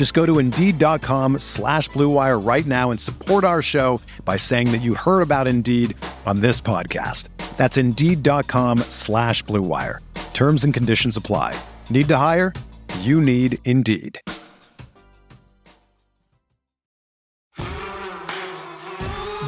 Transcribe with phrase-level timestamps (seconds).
[0.00, 4.78] Just go to Indeed.com slash BlueWire right now and support our show by saying that
[4.78, 7.28] you heard about Indeed on this podcast.
[7.58, 9.98] That's Indeed.com slash BlueWire.
[10.32, 11.54] Terms and conditions apply.
[11.90, 12.54] Need to hire?
[13.00, 14.18] You need Indeed.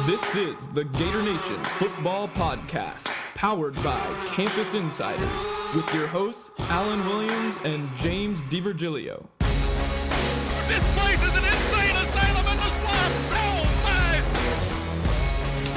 [0.05, 7.03] This is the Gator Nation Football Podcast, powered by Campus Insiders, with your hosts Alan
[7.07, 9.25] Williams and James DiVirgilio.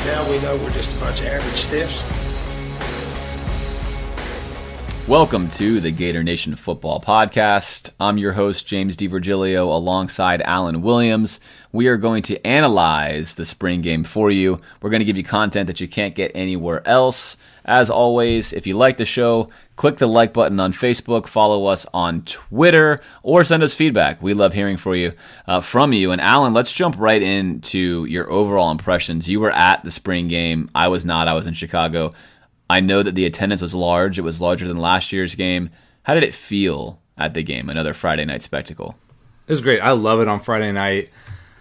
[0.07, 2.26] Now we know we're just a bunch of average stiffs.
[5.09, 7.91] Welcome to the Gator Nation Football Podcast.
[8.01, 11.39] I'm your host, James DiVirgilio, alongside Alan Williams.
[11.71, 14.61] We are going to analyze the spring game for you.
[14.83, 17.37] We're going to give you content that you can't get anywhere else.
[17.65, 21.87] As always, if you like the show, click the like button on Facebook, follow us
[21.95, 24.21] on Twitter, or send us feedback.
[24.21, 25.13] We love hearing for you
[25.47, 26.11] uh, from you.
[26.11, 29.29] And Alan, let's jump right into your overall impressions.
[29.29, 30.69] You were at the spring game.
[30.75, 31.29] I was not.
[31.29, 32.13] I was in Chicago.
[32.69, 34.19] I know that the attendance was large.
[34.19, 35.71] It was larger than last year's game.
[36.03, 37.69] How did it feel at the game?
[37.69, 38.97] Another Friday night spectacle.
[39.47, 39.81] It was great.
[39.81, 41.11] I love it on Friday night.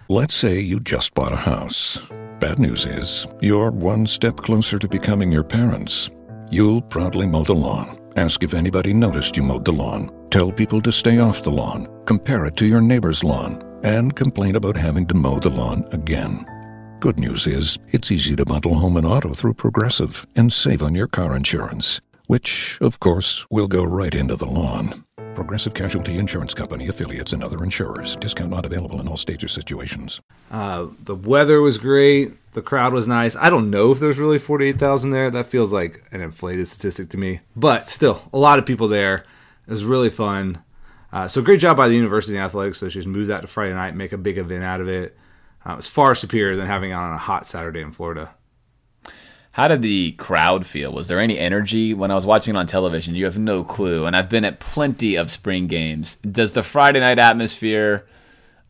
[0.08, 1.98] Let's say you just bought a house.
[2.40, 6.10] Bad news is, you're one step closer to becoming your parents.
[6.50, 7.98] You'll proudly mow the lawn.
[8.16, 10.10] Ask if anybody noticed you mowed the lawn.
[10.30, 11.88] Tell people to stay off the lawn.
[12.04, 13.62] Compare it to your neighbor's lawn.
[13.82, 16.44] And complain about having to mow the lawn again.
[16.98, 20.94] Good news is, it's easy to bundle home and auto through Progressive and save on
[20.94, 25.04] your car insurance, which, of course, will go right into the lawn.
[25.34, 28.16] Progressive Casualty Insurance Company affiliates and other insurers.
[28.16, 30.20] Discount not available in all states or situations.
[30.50, 32.32] Uh, the weather was great.
[32.54, 33.36] The crowd was nice.
[33.36, 35.30] I don't know if there's really 48,000 there.
[35.30, 37.40] That feels like an inflated statistic to me.
[37.54, 39.26] But still, a lot of people there.
[39.66, 40.62] It was really fun.
[41.12, 43.12] Uh, so great job by the University Athletics Association.
[43.12, 45.14] Move that to Friday night, make a big event out of it.
[45.66, 48.32] Uh, was far superior than having it on a hot Saturday in Florida.
[49.50, 50.92] How did the crowd feel?
[50.92, 53.14] Was there any energy when I was watching it on television?
[53.14, 54.04] You have no clue.
[54.04, 56.16] And I've been at plenty of spring games.
[56.16, 58.06] Does the Friday night atmosphere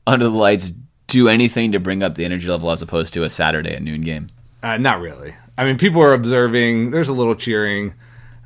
[0.06, 0.72] under the lights
[1.08, 4.02] do anything to bring up the energy level as opposed to a Saturday at noon
[4.02, 4.30] game?
[4.62, 5.34] Uh, not really.
[5.58, 6.92] I mean, people are observing.
[6.92, 7.94] There's a little cheering,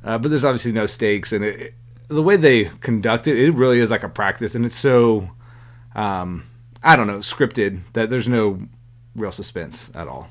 [0.03, 1.31] uh, but there's obviously no stakes.
[1.31, 1.73] And it, it,
[2.07, 5.29] the way they conduct it, it really is like a practice, and it's so,
[5.95, 6.43] um,
[6.83, 8.67] I don't know, scripted that there's no
[9.15, 10.29] real suspense at all.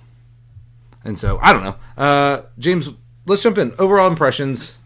[1.05, 2.91] And so I don't know, uh, James.
[3.27, 3.75] Let's jump in.
[3.79, 4.79] Overall impressions.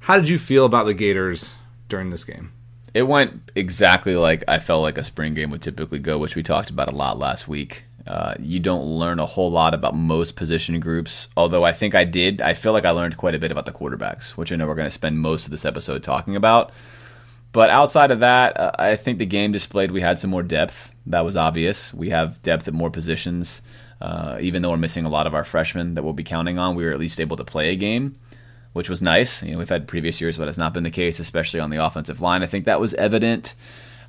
[0.00, 1.54] How did you feel about the Gators
[1.88, 2.50] during this game?
[2.94, 6.42] It went exactly like I felt like a spring game would typically go, which we
[6.42, 7.84] talked about a lot last week.
[8.06, 12.04] Uh, you don't learn a whole lot about most position groups, although I think I
[12.04, 12.42] did.
[12.42, 14.74] I feel like I learned quite a bit about the quarterbacks, which I know we're
[14.74, 16.72] going to spend most of this episode talking about.
[17.52, 20.94] But outside of that, uh, I think the game displayed we had some more depth.
[21.06, 21.92] That was obvious.
[21.92, 23.60] We have depth at more positions.
[24.00, 26.74] Uh, even though we're missing a lot of our freshmen that we'll be counting on,
[26.74, 28.16] we were at least able to play a game,
[28.72, 29.42] which was nice.
[29.42, 31.84] You know, we've had previous years, but has not been the case, especially on the
[31.84, 32.42] offensive line.
[32.42, 33.54] I think that was evident.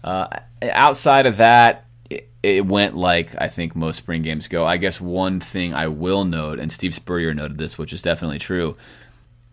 [0.03, 0.27] Uh,
[0.63, 4.65] outside of that, it, it, went like I think most spring games go.
[4.65, 8.39] I guess one thing I will note, and Steve Spurrier noted this, which is definitely
[8.39, 8.75] true.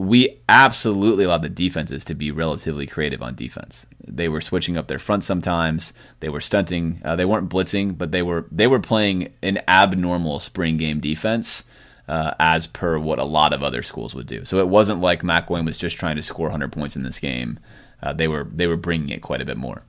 [0.01, 3.85] We absolutely allowed the defenses to be relatively creative on defense.
[4.09, 5.93] They were switching up their front sometimes.
[6.21, 7.03] They were stunting.
[7.05, 11.65] Uh, they weren't blitzing, but they were they were playing an abnormal spring game defense.
[12.09, 14.43] Uh, as per what a lot of other schools would do.
[14.47, 17.61] So it wasn't like McElwain was just trying to score 100 points in this game.
[18.03, 19.83] Uh, they were they were bringing it quite a bit more.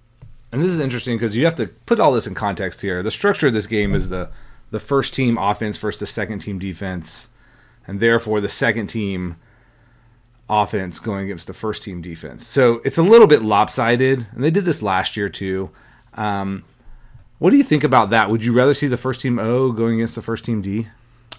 [0.51, 3.01] And this is interesting because you have to put all this in context here.
[3.01, 4.29] The structure of this game is the
[4.71, 7.29] the first team offense versus the second team defense,
[7.87, 9.37] and therefore the second team
[10.51, 12.45] offense going against the first team defense.
[12.45, 15.71] So it's a little bit lopsided, and they did this last year too.
[16.13, 16.65] Um,
[17.39, 18.29] what do you think about that?
[18.29, 20.87] Would you rather see the first team O going against the first team D?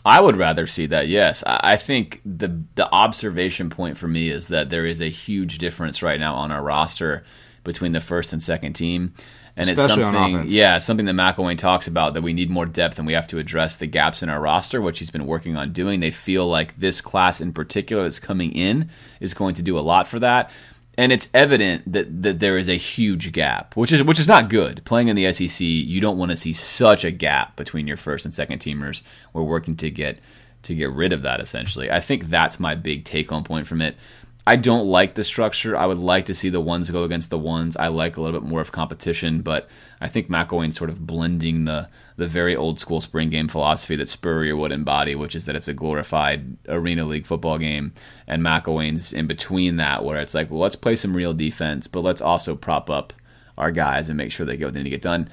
[0.04, 1.06] I would rather see that.
[1.06, 5.58] Yes, I think the the observation point for me is that there is a huge
[5.58, 7.22] difference right now on our roster
[7.62, 9.12] between the first and second team,
[9.56, 10.44] and Especially it's something.
[10.48, 13.38] Yeah, something that McElwain talks about that we need more depth and we have to
[13.38, 16.00] address the gaps in our roster, which he's been working on doing.
[16.00, 18.88] They feel like this class in particular that's coming in
[19.20, 20.50] is going to do a lot for that.
[20.96, 24.50] And it's evident that, that there is a huge gap, which is which is not
[24.50, 24.84] good.
[24.84, 28.24] Playing in the SEC, you don't want to see such a gap between your first
[28.24, 29.02] and second teamers.
[29.32, 30.18] We're working to get
[30.64, 31.90] to get rid of that essentially.
[31.90, 33.96] I think that's my big take home point from it.
[34.44, 35.76] I don't like the structure.
[35.76, 37.76] I would like to see the ones go against the ones.
[37.76, 39.68] I like a little bit more of competition, but
[40.00, 44.08] I think McElwain's sort of blending the the very old school spring game philosophy that
[44.08, 47.92] Spurrier would embody, which is that it's a glorified arena league football game,
[48.26, 52.00] and McElwain's in between that, where it's like, well, let's play some real defense, but
[52.00, 53.12] let's also prop up
[53.56, 55.30] our guys and make sure they get what they need to get done.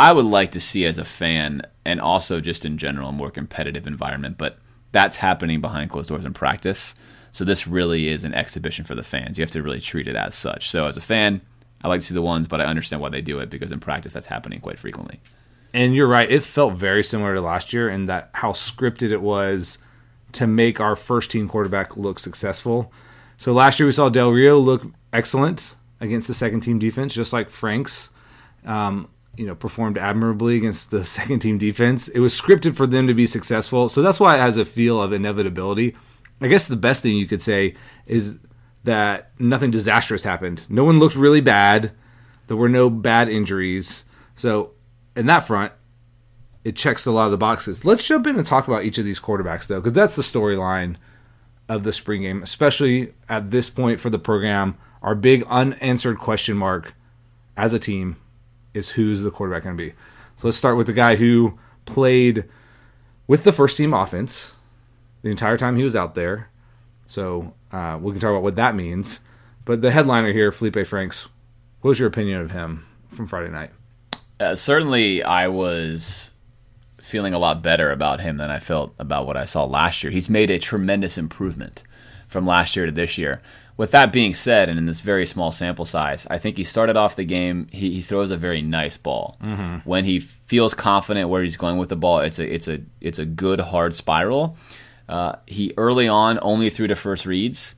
[0.00, 3.30] I would like to see as a fan and also just in general a more
[3.30, 4.58] competitive environment, but
[4.92, 6.94] that's happening behind closed doors in practice.
[7.32, 9.38] So this really is an exhibition for the fans.
[9.38, 10.70] You have to really treat it as such.
[10.70, 11.40] So as a fan,
[11.82, 13.80] I like to see the ones, but I understand why they do it because in
[13.80, 15.20] practice that's happening quite frequently.
[15.72, 19.20] And you're right; it felt very similar to last year in that how scripted it
[19.20, 19.78] was
[20.32, 22.92] to make our first team quarterback look successful.
[23.36, 27.32] So last year we saw Del Rio look excellent against the second team defense, just
[27.32, 28.10] like Franks.
[28.64, 32.08] Um, you know, performed admirably against the second team defense.
[32.08, 35.00] It was scripted for them to be successful, so that's why it has a feel
[35.00, 35.94] of inevitability.
[36.40, 37.74] I guess the best thing you could say
[38.06, 38.38] is
[38.84, 40.66] that nothing disastrous happened.
[40.68, 41.92] No one looked really bad.
[42.46, 44.04] There were no bad injuries.
[44.34, 44.72] So,
[45.16, 45.72] in that front,
[46.64, 47.84] it checks a lot of the boxes.
[47.84, 50.96] Let's jump in and talk about each of these quarterbacks, though, because that's the storyline
[51.68, 54.76] of the spring game, especially at this point for the program.
[55.02, 56.94] Our big unanswered question mark
[57.56, 58.16] as a team
[58.74, 59.94] is who's the quarterback going to be.
[60.36, 62.44] So let's start with the guy who played
[63.26, 64.54] with the first team offense
[65.22, 66.48] the entire time he was out there.
[67.06, 69.20] So uh, we can talk about what that means.
[69.64, 71.28] But the headliner here, Feleipe Franks,
[71.80, 73.70] what was your opinion of him from Friday night?
[74.40, 76.30] Uh, certainly, I was
[77.00, 80.10] feeling a lot better about him than I felt about what I saw last year.
[80.10, 81.82] He's made a tremendous improvement
[82.28, 83.40] from last year to this year.
[83.78, 86.96] With that being said, and in this very small sample size, I think he started
[86.96, 87.68] off the game.
[87.70, 89.36] He, he throws a very nice ball.
[89.84, 93.20] When he feels confident where he's going with the ball, it's a it's a it's
[93.20, 94.56] a good hard spiral.
[95.08, 97.74] Uh, he early on only threw to first reads,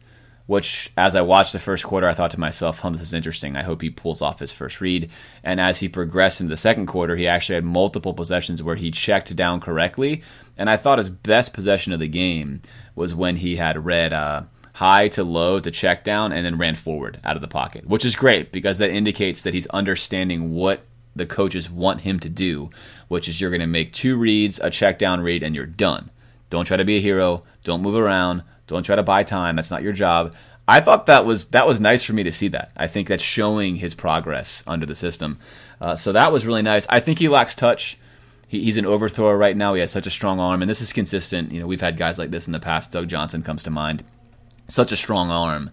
[0.47, 3.57] which as I watched the first quarter, I thought to myself, "Huh, this is interesting.
[3.57, 5.11] I hope he pulls off his first read."
[5.45, 8.91] And as he progressed into the second quarter, he actually had multiple possessions where he
[8.91, 10.23] checked down correctly.
[10.59, 12.63] And I thought his best possession of the game
[12.95, 14.43] was when he had read uh,
[14.75, 18.05] high to low to check down and then ran forward out of the pocket, which
[18.05, 20.85] is great because that indicates that he's understanding what
[21.15, 22.71] the coaches want him to do,
[23.09, 26.11] which is you're going to make two reads, a check down read, and you're done.
[26.51, 27.43] Don't try to be a hero.
[27.65, 28.45] Don't move around.
[28.67, 29.57] Don't try to buy time.
[29.57, 30.35] That's not your job.
[30.69, 32.71] I thought that was that was nice for me to see that.
[32.77, 35.39] I think that's showing his progress under the system.
[35.81, 36.87] Uh, so that was really nice.
[36.89, 37.99] I think he lacks touch.
[38.47, 39.75] He, he's an overthrower right now.
[39.75, 41.51] He has such a strong arm, and this is consistent.
[41.51, 42.93] You know, we've had guys like this in the past.
[42.93, 44.05] Doug Johnson comes to mind.
[44.69, 45.71] Such a strong arm.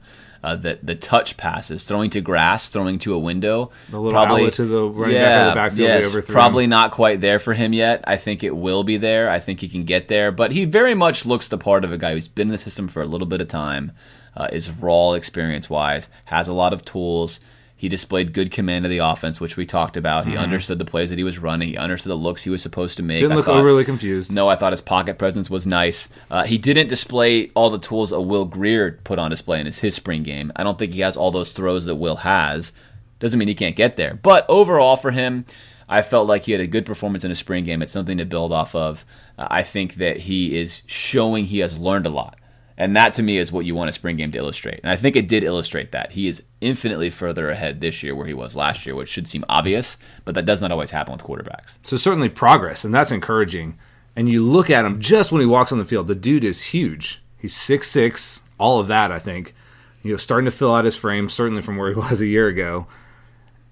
[0.47, 4.53] Uh, that the touch passes, throwing to grass, throwing to a window, The little outlet
[4.53, 8.05] to the running back of the backfield yes, probably not quite there for him yet.
[8.07, 9.29] I think it will be there.
[9.29, 11.97] I think he can get there, but he very much looks the part of a
[11.97, 13.91] guy who's been in the system for a little bit of time,
[14.37, 17.41] uh, is raw experience wise, has a lot of tools.
[17.79, 20.25] He displayed good command of the offense, which we talked about.
[20.25, 21.69] He understood the plays that he was running.
[21.69, 23.17] He understood the looks he was supposed to make.
[23.17, 23.21] Mm-hmm.
[23.25, 24.31] Didn't I look thought- overly confused.
[24.33, 26.09] no, I thought his pocket presence was nice.
[26.31, 29.79] Uh, he didn't display all the tools a Will Grier put on display in his,
[29.79, 30.51] his spring game.
[30.55, 32.71] I don't think he has all those throws that Will has.
[33.19, 34.15] Doesn't mean he can't get there.
[34.15, 35.45] But overall, for him,
[35.87, 37.83] I felt like he had a good performance in his spring game.
[37.83, 39.05] It's something to build off of.
[39.37, 42.39] Uh, I think that he is showing he has learned a lot.
[42.77, 44.81] And that to me is what you want a spring game to illustrate.
[44.83, 46.11] And I think it did illustrate that.
[46.11, 49.43] He is infinitely further ahead this year where he was last year, which should seem
[49.49, 51.77] obvious, but that does not always happen with quarterbacks.
[51.81, 53.79] So certainly progress, and that's encouraging.
[54.15, 56.65] And you look at him just when he walks on the field, the dude is
[56.65, 57.21] huge.
[57.37, 59.55] He's six six, all of that, I think.
[60.03, 62.47] You know, starting to fill out his frame, certainly from where he was a year
[62.47, 62.87] ago.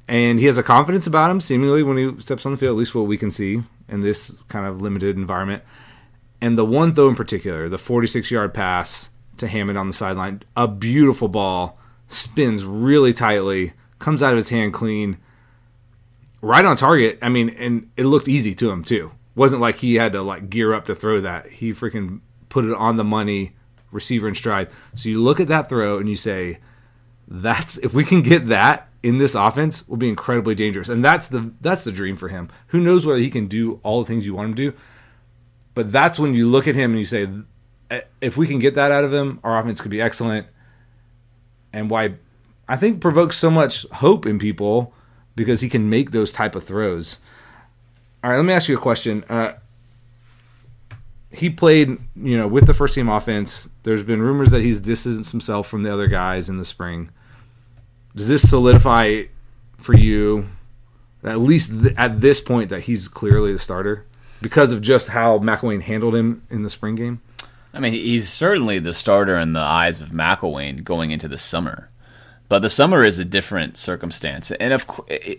[0.08, 2.80] And he has a confidence about him, seemingly when he steps on the field, at
[2.80, 5.64] least what we can see in this kind of limited environment.
[6.46, 10.44] And the one throw in particular, the 46 yard pass to Hammond on the sideline,
[10.56, 15.18] a beautiful ball, spins really tightly, comes out of his hand clean,
[16.42, 17.18] right on target.
[17.20, 19.12] I mean, and it looked easy to him too.
[19.34, 21.48] Wasn't like he had to like gear up to throw that.
[21.48, 23.56] He freaking put it on the money,
[23.90, 24.70] receiver in stride.
[24.94, 26.60] So you look at that throw and you say,
[27.28, 31.28] "That's if we can get that in this offense, will be incredibly dangerous." And that's
[31.28, 32.50] the that's the dream for him.
[32.68, 34.78] Who knows whether he can do all the things you want him to do?
[35.76, 37.28] But that's when you look at him and you say,
[38.22, 40.48] if we can get that out of him, our offense could be excellent.
[41.72, 42.16] And why
[42.68, 44.94] I think provokes so much hope in people
[45.36, 47.20] because he can make those type of throws.
[48.24, 49.24] All right, let me ask you a question.
[49.30, 49.54] Uh,
[51.30, 53.70] he played, you know, with the first team offense.
[53.84, 57.10] There's been rumors that he's distanced himself from the other guys in the spring.
[58.16, 59.24] Does this solidify
[59.78, 60.48] for you,
[61.24, 64.06] at least th- at this point, that he's clearly the starter
[64.42, 67.22] because of just how McElwain handled him in the spring game?
[67.74, 71.90] I mean, he's certainly the starter in the eyes of McElwain going into the summer.
[72.48, 74.52] But the summer is a different circumstance.
[74.52, 74.86] And of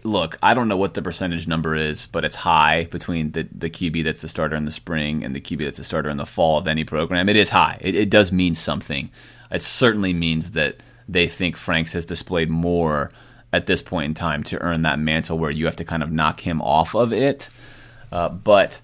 [0.03, 3.71] look, I don't know what the percentage number is, but it's high between the, the
[3.71, 6.26] QB that's the starter in the spring and the QB that's the starter in the
[6.26, 7.29] fall of any program.
[7.29, 7.79] It is high.
[7.81, 9.11] It, it does mean something.
[9.53, 10.76] It certainly means that
[11.09, 13.12] they think Franks has displayed more
[13.53, 16.11] at this point in time to earn that mantle where you have to kind of
[16.11, 17.49] knock him off of it.
[18.11, 18.81] Uh, but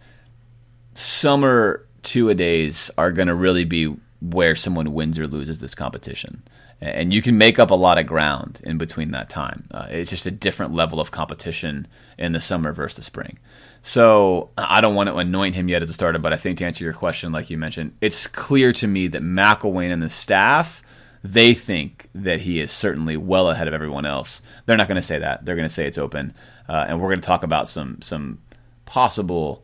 [0.94, 5.75] summer two a days are going to really be where someone wins or loses this
[5.75, 6.42] competition
[6.82, 9.68] and you can make up a lot of ground in between that time.
[9.70, 11.87] Uh, it's just a different level of competition
[12.18, 13.38] in the summer versus the spring.
[13.82, 16.64] So I don't want to anoint him yet as a starter, but I think to
[16.64, 20.82] answer your question, like you mentioned, it's clear to me that McElwain and the staff
[21.25, 24.42] they think that he is certainly well ahead of everyone else.
[24.66, 25.44] They're not going to say that.
[25.44, 26.34] They're going to say it's open,
[26.68, 28.40] uh, and we're going to talk about some some
[28.87, 29.62] possible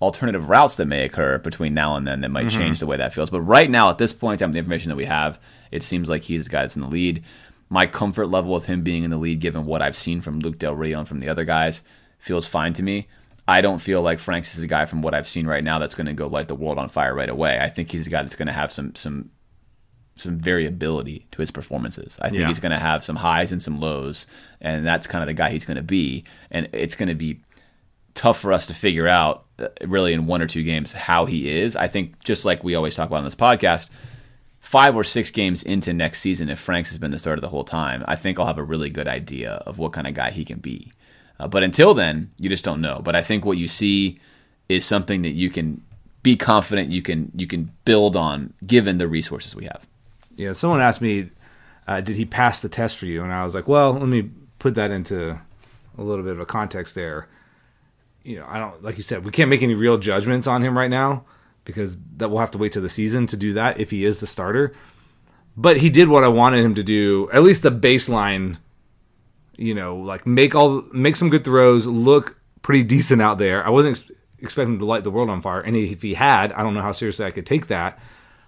[0.00, 2.58] alternative routes that may occur between now and then that might mm-hmm.
[2.58, 3.30] change the way that feels.
[3.30, 6.22] But right now, at this point, time, the information that we have, it seems like
[6.22, 7.24] he's the guy that's in the lead.
[7.68, 10.58] My comfort level with him being in the lead, given what I've seen from Luke
[10.58, 11.82] Del Rio and from the other guys,
[12.18, 13.08] feels fine to me.
[13.48, 15.94] I don't feel like Franks is a guy from what I've seen right now that's
[15.94, 17.58] going to go light the world on fire right away.
[17.60, 19.30] I think he's a guy that's going to have some some
[20.16, 22.18] some variability to his performances.
[22.20, 22.48] I think yeah.
[22.48, 24.26] he's going to have some highs and some lows,
[24.60, 26.24] and that's kind of the guy he's going to be.
[26.50, 27.40] And it's going to be
[28.16, 31.48] tough for us to figure out, uh, really, in one or two games, how he
[31.48, 31.76] is.
[31.76, 33.90] I think just like we always talk about on this podcast,
[34.60, 37.64] five or six games into next season, if Franks has been the starter the whole
[37.64, 40.44] time, I think I'll have a really good idea of what kind of guy he
[40.44, 40.90] can be.
[41.38, 43.00] Uh, but until then, you just don't know.
[43.04, 44.18] But I think what you see
[44.68, 45.82] is something that you can
[46.22, 49.86] be confident you can you can build on given the resources we have.
[50.34, 51.30] Yeah, someone asked me,
[51.86, 53.22] uh, did he pass the test for you?
[53.22, 55.38] And I was like, well, let me put that into
[55.96, 57.28] a little bit of a context there.
[58.26, 60.76] You know, I don't like you said, we can't make any real judgments on him
[60.76, 61.24] right now
[61.64, 64.18] because that we'll have to wait to the season to do that if he is
[64.18, 64.72] the starter.
[65.56, 68.58] But he did what I wanted him to do, at least the baseline.
[69.56, 73.64] You know, like make all make some good throws, look pretty decent out there.
[73.64, 76.52] I wasn't ex- expecting him to light the world on fire, and if he had,
[76.52, 77.98] I don't know how seriously I could take that.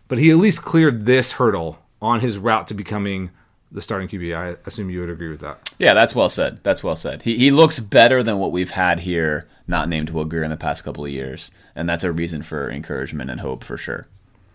[0.08, 3.30] But he at least cleared this hurdle on his route to becoming
[3.71, 4.37] the starting QB.
[4.37, 5.75] I assume you would agree with that.
[5.79, 6.61] Yeah, that's well said.
[6.63, 7.23] That's well said.
[7.23, 10.57] He he looks better than what we've had here, not named Will Grier in the
[10.57, 14.07] past couple of years, and that's a reason for encouragement and hope for sure.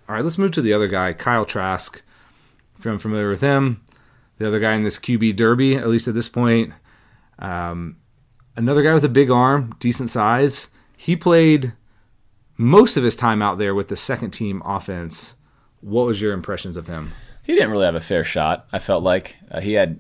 [0.08, 2.02] All right, let's move to the other guy, Kyle Trask.
[2.78, 3.82] If you're familiar with him,
[4.38, 6.74] the other guy in this QB derby, at least at this point,
[7.40, 7.98] um,
[8.56, 10.70] another guy with a big arm, decent size.
[10.98, 11.74] He played
[12.58, 15.36] most of his time out there with the second team offense.
[15.82, 17.14] What was your impressions of him?
[17.44, 18.68] He didn't really have a fair shot.
[18.72, 20.00] I felt like uh, he had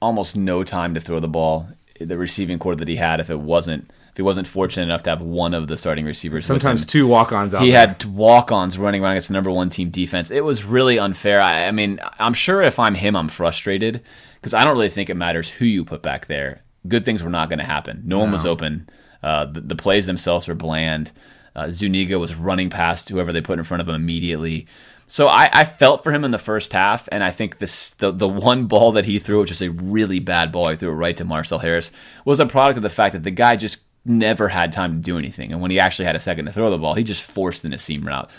[0.00, 1.68] almost no time to throw the ball.
[2.00, 5.10] The receiving core that he had, if it wasn't if he wasn't fortunate enough to
[5.10, 7.52] have one of the starting receivers, sometimes two walk-ons.
[7.52, 7.64] he there.
[7.64, 10.30] He had walk-ons running around against the number one team defense.
[10.30, 11.40] It was really unfair.
[11.40, 14.02] I, I mean, I'm sure if I'm him, I'm frustrated
[14.34, 16.62] because I don't really think it matters who you put back there.
[16.88, 18.02] Good things were not going to happen.
[18.04, 18.88] No, no, one was open.
[19.22, 21.12] Uh, the, the, plays themselves were bland.
[21.54, 24.66] Uh, Zuniga was running past whoever they put in front of him immediately.
[25.10, 28.12] So I, I, felt for him in the first half, and I think this the,
[28.12, 30.94] the one ball that he threw, which is a really bad ball, he threw it
[30.94, 31.90] right to Marcell Harris,
[32.24, 35.18] was a product of the fact that the guy just never had time to do
[35.18, 35.50] anything.
[35.50, 37.72] And when he actually had a second to throw the ball, he just forced in
[37.72, 38.30] a seam route.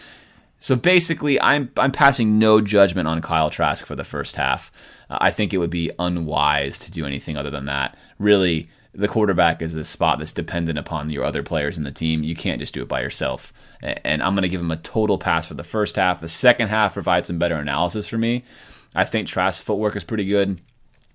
[0.60, 4.72] So basically, I'm I'm passing no judgment on Kyle Trask for the first half.
[5.10, 7.98] Uh, I think it would be unwise to do anything other than that.
[8.18, 12.24] Really, the quarterback is a spot that's dependent upon your other players in the team.
[12.24, 13.54] You can't just do it by yourself.
[13.82, 16.22] And I'm going to give him a total pass for the first half.
[16.22, 18.44] The second half provides some better analysis for me.
[18.94, 20.60] I think Trask's footwork is pretty good.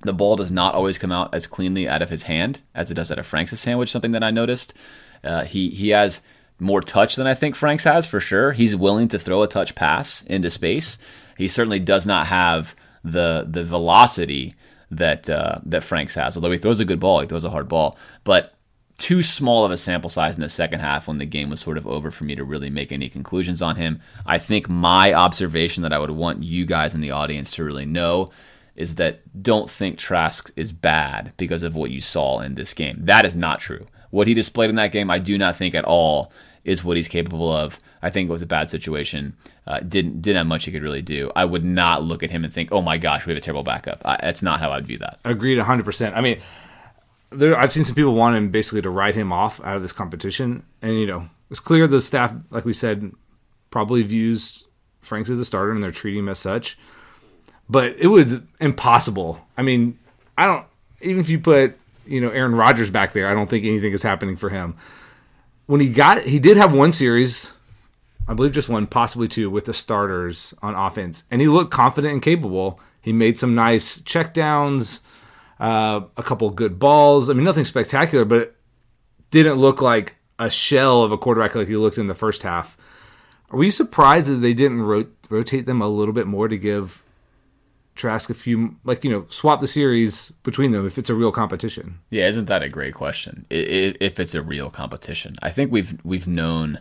[0.02, 2.94] The ball does not always come out as cleanly out of his hand as it
[2.94, 4.74] does out of Franks' is something that I noticed.
[5.22, 6.20] Uh, he he has
[6.58, 8.52] more touch than I think Franks has for sure.
[8.52, 10.98] He's willing to throw a touch pass into space.
[11.36, 14.54] He certainly does not have the the velocity
[14.90, 16.36] that uh, that Franks has.
[16.36, 18.54] Although he throws a good ball, he throws a hard ball, but
[18.98, 21.76] too small of a sample size in the second half when the game was sort
[21.76, 24.00] of over for me to really make any conclusions on him.
[24.24, 27.84] I think my observation that I would want you guys in the audience to really
[27.84, 28.30] know
[28.74, 32.96] is that don't think Trask is bad because of what you saw in this game.
[33.00, 33.86] That is not true.
[34.10, 36.32] What he displayed in that game, I do not think at all
[36.64, 37.80] is what he's capable of.
[38.02, 39.36] I think it was a bad situation.
[39.66, 41.30] Uh, didn't didn't have much he could really do.
[41.34, 43.62] I would not look at him and think, "Oh my gosh, we have a terrible
[43.62, 45.18] backup." I, that's not how I'd view that.
[45.24, 46.16] Agreed, hundred percent.
[46.16, 46.38] I mean,
[47.30, 49.92] there, I've seen some people want him basically to write him off out of this
[49.92, 53.12] competition, and you know, it's clear the staff, like we said,
[53.70, 54.64] probably views
[55.00, 56.76] Franks as a starter and they're treating him as such.
[57.68, 59.40] But it was impossible.
[59.56, 59.98] I mean,
[60.36, 60.66] I don't
[61.00, 64.02] even if you put you know Aaron Rodgers back there, I don't think anything is
[64.02, 64.76] happening for him.
[65.66, 67.52] When he got, he did have one series,
[68.28, 72.12] I believe just one, possibly two, with the starters on offense, and he looked confident
[72.12, 72.80] and capable.
[73.00, 75.00] He made some nice checkdowns,
[75.60, 77.30] uh, a couple good balls.
[77.30, 78.56] I mean, nothing spectacular, but it
[79.30, 82.76] didn't look like a shell of a quarterback like he looked in the first half.
[83.50, 87.02] Are you surprised that they didn't ro- rotate them a little bit more to give
[87.94, 91.32] Trask a few, like you know, swap the series between them if it's a real
[91.32, 92.00] competition?
[92.10, 93.46] Yeah, isn't that a great question?
[93.48, 96.80] If it's a real competition, I think we've we've known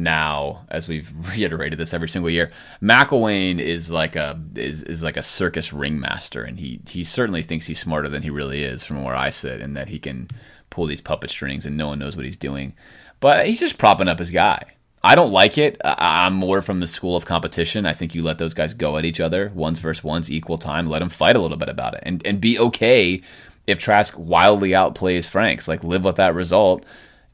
[0.00, 2.50] now, as we've reiterated this every single year,
[2.82, 7.66] McElwain is like a is, is like a circus ringmaster, and he he certainly thinks
[7.66, 10.28] he's smarter than he really is from where I sit, and that he can
[10.70, 12.74] pull these puppet strings and no one knows what he's doing.
[13.18, 14.62] But he's just propping up his guy.
[15.02, 15.80] I don't like it.
[15.84, 17.86] I'm more from the school of competition.
[17.86, 20.88] I think you let those guys go at each other, ones versus ones, equal time.
[20.88, 23.22] Let them fight a little bit about it, and and be okay
[23.66, 25.68] if Trask wildly outplays Franks.
[25.68, 26.84] Like live with that result.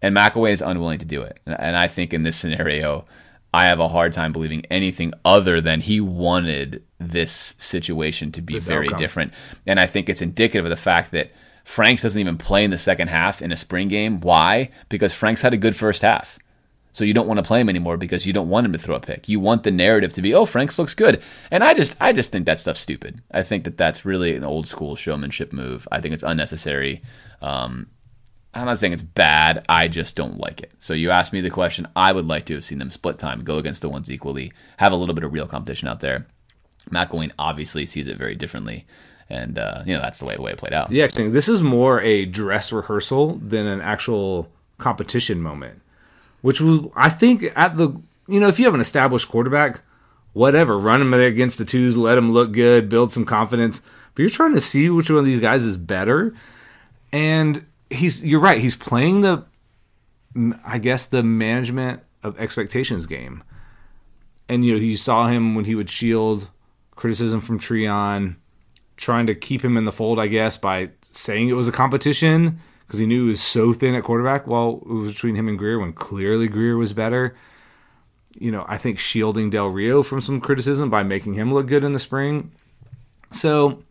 [0.06, 1.40] And McElwain is unwilling to do it.
[1.46, 3.06] And I think in this scenario,
[3.52, 8.54] I have a hard time believing anything other than he wanted this situation to be
[8.54, 8.98] this very outcome.
[8.98, 9.32] different.
[9.66, 11.32] And I think it's indicative of the fact that
[11.64, 14.20] Franks doesn't even play in the second half in a spring game.
[14.20, 14.70] Why?
[14.88, 16.38] Because Franks had a good first half.
[16.92, 18.94] So you don't want to play him anymore because you don't want him to throw
[18.94, 19.28] a pick.
[19.28, 21.20] You want the narrative to be, "Oh, Franks looks good."
[21.50, 23.20] And I just I just think that stuff's stupid.
[23.32, 25.88] I think that that's really an old school showmanship move.
[25.90, 27.02] I think it's unnecessary.
[27.42, 27.88] Um,
[28.56, 29.64] I'm not saying it's bad.
[29.68, 30.72] I just don't like it.
[30.78, 31.86] So you asked me the question.
[31.94, 34.92] I would like to have seen them split time, go against the ones equally, have
[34.92, 36.26] a little bit of real competition out there.
[36.90, 38.86] McElwain obviously sees it very differently
[39.28, 40.92] and uh, you know that's the way the way it played out.
[40.92, 45.82] Yeah, this is more a dress rehearsal than an actual competition moment
[46.46, 47.88] which was I think at the
[48.28, 49.80] you know if you have an established quarterback,
[50.32, 53.82] whatever, run him against the twos, let him look good, build some confidence.
[54.14, 56.34] But you're trying to see which one of these guys is better,
[57.10, 58.60] and he's you're right.
[58.60, 59.44] He's playing the
[60.64, 63.42] I guess the management of expectations game,
[64.48, 66.50] and you know you saw him when he would shield
[66.94, 68.36] criticism from Treon,
[68.96, 70.18] trying to keep him in the fold.
[70.18, 73.94] I guess by saying it was a competition because he knew he was so thin
[73.94, 74.46] at quarterback.
[74.46, 77.36] Well, it was between him and Grier when clearly Grier was better.
[78.38, 81.84] You know, I think shielding Del Rio from some criticism by making him look good
[81.84, 82.52] in the spring.
[83.32, 83.82] So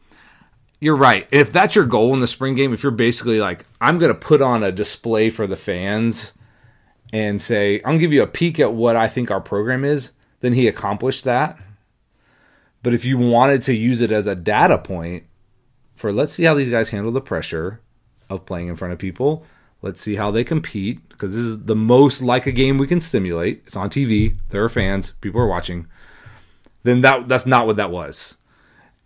[0.85, 1.27] you're right.
[1.31, 4.19] If that's your goal in the spring game, if you're basically like, I'm going to
[4.19, 6.33] put on a display for the fans
[7.11, 9.83] and say, I'm going to give you a peek at what I think our program
[9.83, 11.57] is, then he accomplished that.
[12.83, 15.25] But if you wanted to use it as a data point
[15.95, 17.81] for let's see how these guys handle the pressure,
[18.29, 19.45] of playing in front of people.
[19.81, 23.01] Let's see how they compete because this is the most like a game we can
[23.01, 23.63] simulate.
[23.67, 24.35] It's on TV.
[24.49, 25.11] There are fans.
[25.21, 25.87] People are watching.
[26.83, 28.35] Then that that's not what that was.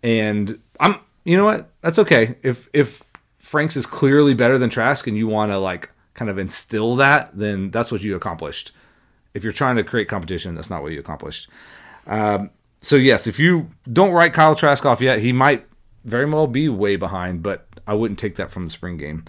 [0.02, 1.70] And I'm you know what?
[1.80, 2.36] That's okay.
[2.42, 3.02] If if
[3.38, 7.30] Franks is clearly better than Trask and you want to like kind of instill that,
[7.34, 8.72] then that's what you accomplished.
[9.34, 11.48] If you're trying to create competition, that's not what you accomplished.
[12.06, 15.66] Um, so yes, if you don't write Kyle Trask off yet, he might
[16.04, 19.24] very well be way behind, but I wouldn't take that from the spring game.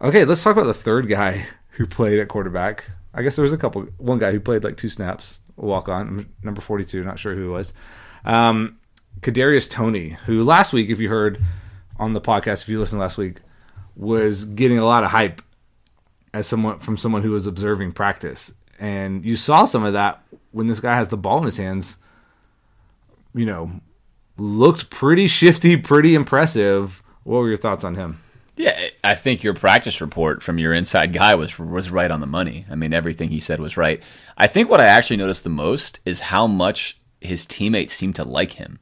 [0.00, 2.84] Okay, let's talk about the third guy who played at quarterback.
[3.12, 3.82] I guess there was a couple.
[3.98, 7.04] One guy who played like two snaps, walk on, number forty-two.
[7.04, 7.72] Not sure who it was.
[8.24, 8.78] Um,
[9.24, 11.42] Kadarius Toney, who last week, if you heard
[11.98, 13.40] on the podcast, if you listened last week,
[13.96, 15.40] was getting a lot of hype
[16.34, 20.66] as someone from someone who was observing practice, and you saw some of that when
[20.66, 21.96] this guy has the ball in his hands.
[23.34, 23.80] You know,
[24.36, 27.02] looked pretty shifty, pretty impressive.
[27.22, 28.20] What were your thoughts on him?
[28.56, 32.26] Yeah, I think your practice report from your inside guy was was right on the
[32.26, 32.66] money.
[32.70, 34.02] I mean, everything he said was right.
[34.36, 38.24] I think what I actually noticed the most is how much his teammates seemed to
[38.24, 38.80] like him.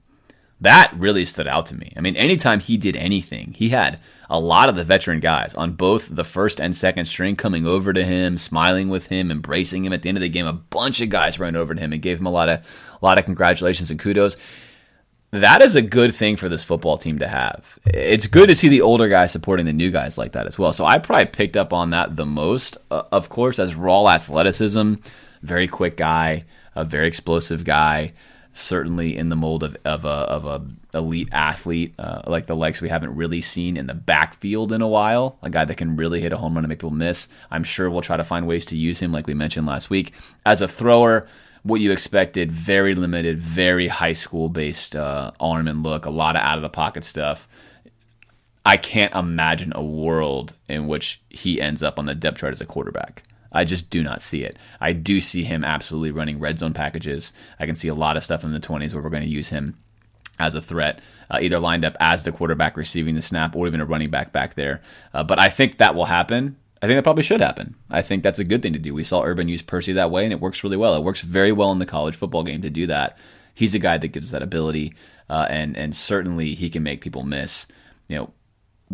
[0.63, 1.93] That really stood out to me.
[1.97, 5.73] I mean, anytime he did anything, he had a lot of the veteran guys on
[5.73, 9.93] both the first and second string coming over to him, smiling with him, embracing him.
[9.93, 12.01] At the end of the game, a bunch of guys ran over to him and
[12.01, 14.37] gave him a lot of a lot of congratulations and kudos
[15.33, 17.79] that is a good thing for this football team to have.
[17.87, 20.75] It's good to see the older guys supporting the new guys like that as well.
[20.75, 22.77] So I probably picked up on that the most.
[22.91, 24.95] Uh, of course, as raw athleticism,
[25.43, 26.45] very quick guy,
[26.75, 28.13] a very explosive guy.
[28.53, 30.63] Certainly in the mold of, of a of a
[30.97, 34.89] elite athlete, uh, like the likes we haven't really seen in the backfield in a
[34.89, 35.39] while.
[35.43, 37.29] A guy that can really hit a home run and make people miss.
[37.51, 40.13] I'm sure we'll try to find ways to use him, like we mentioned last week,
[40.45, 41.27] as a thrower.
[41.65, 46.35] What you expected, very limited, very high school based uh, arm and look, a lot
[46.35, 47.47] of out of the pocket stuff.
[48.67, 52.61] I can't imagine a world in which he ends up on the depth chart as
[52.61, 53.25] a quarterback.
[53.53, 54.57] I just do not see it.
[54.81, 57.33] I do see him absolutely running red zone packages.
[57.61, 59.49] I can see a lot of stuff in the 20s where we're going to use
[59.49, 59.77] him
[60.39, 63.81] as a threat, uh, either lined up as the quarterback receiving the snap or even
[63.81, 64.83] a running back back there.
[65.15, 66.57] Uh, but I think that will happen.
[66.83, 67.77] I think that probably should happen.
[67.91, 68.93] I think that's a good thing to do.
[68.93, 70.97] We saw Urban use Percy that way, and it works really well.
[70.97, 73.19] It works very well in the college football game to do that.
[73.55, 74.95] He's a guy that gives that ability,
[75.29, 77.67] uh, and and certainly he can make people miss.
[78.09, 78.33] You know,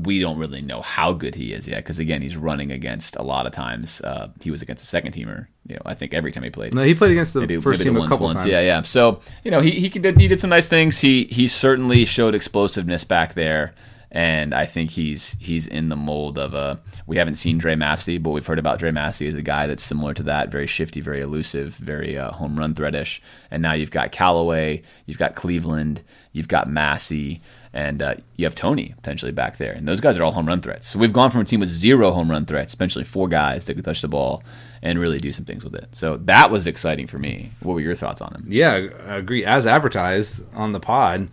[0.02, 3.22] we don't really know how good he is yet because again he's running against a
[3.22, 6.32] lot of times uh, he was against a second teamer you know I think every
[6.32, 6.74] time he played.
[6.74, 8.40] No he played against the maybe, first maybe team the a couple once.
[8.40, 8.50] times.
[8.50, 8.82] Yeah yeah.
[8.82, 10.98] So you know he he did he did some nice things.
[10.98, 13.74] He he certainly showed explosiveness back there
[14.10, 18.18] and I think he's he's in the mold of a we haven't seen Dre Massey
[18.18, 21.00] but we've heard about Dre Massey as a guy that's similar to that very shifty
[21.00, 26.02] very elusive very uh, home run threadish and now you've got Callaway you've got Cleveland
[26.32, 27.42] you've got Massey
[27.78, 30.60] and uh, you have Toney potentially back there, and those guys are all home run
[30.60, 30.88] threats.
[30.88, 33.74] So we've gone from a team with zero home run threats, essentially four guys that
[33.74, 34.42] could touch the ball
[34.82, 35.86] and really do some things with it.
[35.92, 37.52] So that was exciting for me.
[37.60, 38.46] What were your thoughts on him?
[38.48, 39.44] Yeah, I agree.
[39.44, 41.28] As advertised on the pod,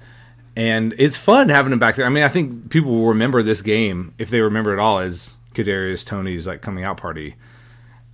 [0.55, 2.05] and it's fun having him back there.
[2.05, 5.37] I mean, I think people will remember this game if they remember it all as
[5.55, 7.37] Kadarius Toney's like coming out party.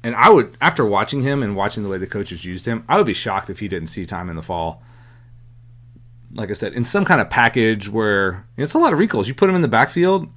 [0.03, 2.95] And I would, after watching him and watching the way the coaches used him, I
[2.95, 4.81] would be shocked if he didn't see time in the fall
[6.33, 8.99] like I said, in some kind of package where you know, it's a lot of
[8.99, 9.27] recalls.
[9.27, 10.27] You put him in the backfield,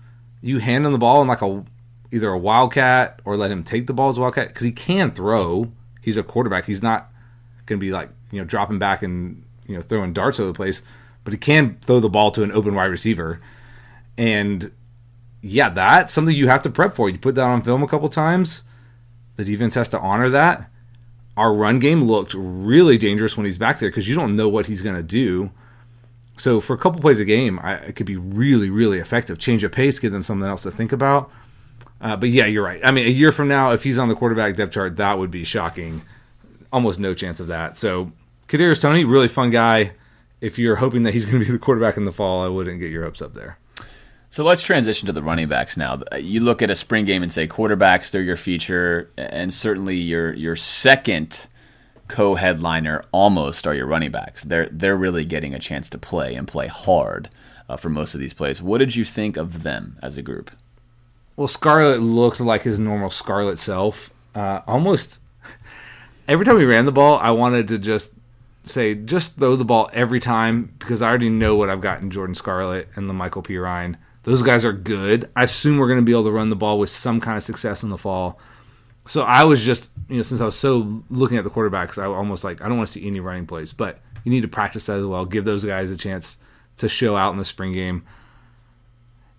[0.41, 1.65] you hand him the ball in like a
[2.13, 5.11] either a wildcat or let him take the ball as a wildcat because he can
[5.11, 5.73] throw.
[6.01, 6.67] He's a quarterback.
[6.67, 7.11] He's not
[7.67, 10.57] going to be like you know dropping back and you know throwing darts over the
[10.57, 10.83] place,
[11.25, 13.41] but he can throw the ball to an open wide receiver.
[14.17, 14.71] And
[15.41, 17.09] yeah, that's something you have to prep for.
[17.09, 18.63] You put that on film a couple times.
[19.37, 20.71] The defense has to honor that.
[21.37, 24.67] Our run game looked really dangerous when he's back there because you don't know what
[24.67, 25.51] he's going to do.
[26.37, 29.39] So for a couple plays a game, I, it could be really, really effective.
[29.39, 31.31] Change of pace, give them something else to think about.
[32.01, 32.81] Uh, but yeah, you're right.
[32.85, 35.31] I mean, a year from now, if he's on the quarterback depth chart, that would
[35.31, 36.03] be shocking.
[36.73, 37.79] Almost no chance of that.
[37.79, 38.13] So
[38.49, 39.93] Kadarius Toney, really fun guy.
[40.41, 42.81] If you're hoping that he's going to be the quarterback in the fall, I wouldn't
[42.81, 43.59] get your hopes up there.
[44.29, 46.03] So let's transition to the running backs now.
[46.19, 50.33] You look at a spring game and say quarterbacks, they're your feature, and certainly your
[50.35, 51.47] your second
[52.09, 54.45] co-headliner almost are your running backs.
[54.45, 57.31] They're they're really getting a chance to play and play hard
[57.69, 58.61] uh, for most of these plays.
[58.63, 60.51] What did you think of them as a group?
[61.37, 64.13] Well, Scarlett looked like his normal Scarlett self.
[64.35, 65.21] Uh, almost
[66.29, 68.11] every time he ran the ball, I wanted to just
[68.65, 72.11] say, just throw the ball every time because I already know what I've got in
[72.11, 73.97] Jordan Scarlett and the Michael Perine.
[74.23, 75.29] Those guys are good.
[75.37, 77.43] I assume we're going to be able to run the ball with some kind of
[77.43, 78.39] success in the fall.
[79.07, 82.07] So I was just, you know, since I was so looking at the quarterbacks, I
[82.07, 84.87] almost like I don't want to see any running plays, but you need to practice
[84.87, 85.25] that as well.
[85.27, 86.39] Give those guys a chance
[86.79, 88.05] to show out in the spring game.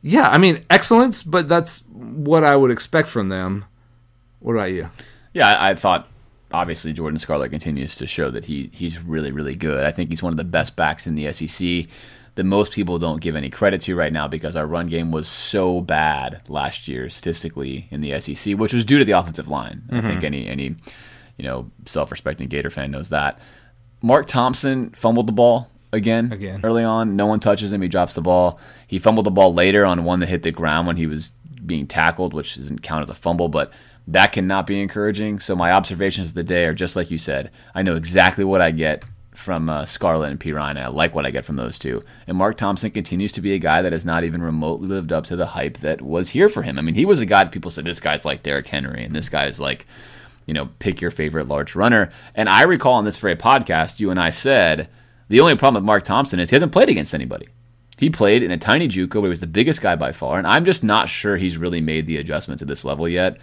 [0.01, 3.65] Yeah, I mean excellence, but that's what I would expect from them.
[4.39, 4.89] What about you?
[5.33, 6.07] Yeah, I, thought
[6.53, 9.83] obviously Jordan Scarlett continues to show that he he's really really good.
[9.83, 11.87] I think he's one of the best backs in the SEC
[12.35, 15.27] that most people don't give any credit to right now because our run game was
[15.27, 19.83] so bad last year statistically in the SEC, which was due to the offensive line.
[19.87, 19.95] Mm-hmm.
[19.95, 20.25] I think mm-hmm.
[20.25, 20.75] any any
[21.37, 23.39] you know self-respecting Gator fan knows that.
[24.01, 27.15] Mark Thompson fumbled the ball again, again early on.
[27.15, 27.81] No one touches him.
[27.81, 28.59] He drops the ball.
[28.87, 31.31] He fumbled the ball later on one that hit the ground when he was
[31.65, 33.71] being tackled, which doesn't count as a fumble, but
[34.07, 35.39] that cannot be encouraging.
[35.39, 37.49] So my observations of the day are just like you said.
[37.73, 39.03] I know exactly what I get
[39.35, 40.77] from uh, Scarlett and Perine.
[40.77, 42.01] I like what I get from those two.
[42.27, 45.25] And Mark Thompson continues to be a guy that has not even remotely lived up
[45.25, 46.77] to the hype that was here for him.
[46.77, 49.15] I mean, he was a guy that people said this guy's like Derrick Henry, and
[49.15, 49.85] this guy's like,
[50.45, 52.11] you know, pick your favorite large runner.
[52.33, 54.89] And I recall on this very podcast, you and I said
[55.27, 57.47] the only problem with Mark Thompson is he hasn't played against anybody.
[57.97, 60.45] He played in a tiny JUCO where he was the biggest guy by far, and
[60.45, 63.37] I'm just not sure he's really made the adjustment to this level yet.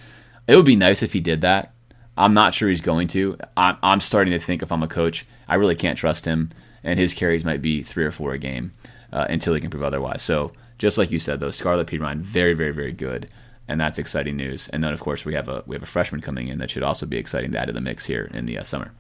[0.46, 1.72] It would be nice if he did that.
[2.16, 3.38] I'm not sure he's going to.
[3.57, 6.49] I'm starting to think if I'm a coach, I really can't trust him,
[6.83, 8.73] and his carries might be three or four a game
[9.12, 10.23] uh, until he can prove otherwise.
[10.23, 13.29] So just like you said, though, Scarlett Perine, very, very, very good,
[13.69, 14.71] and that's exciting news.
[14.71, 16.83] And then of course we have a we have a freshman coming in that should
[16.83, 18.93] also be exciting to add to the mix here in the uh, summer.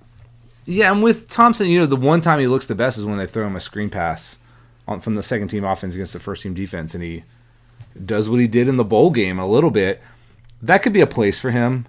[0.66, 3.16] Yeah, and with Thompson, you know, the one time he looks the best is when
[3.16, 4.38] they throw him a screen pass
[4.86, 7.24] on, from the second team offense against the first team defense, and he
[8.04, 10.02] does what he did in the bowl game a little bit.
[10.60, 11.88] That could be a place for him,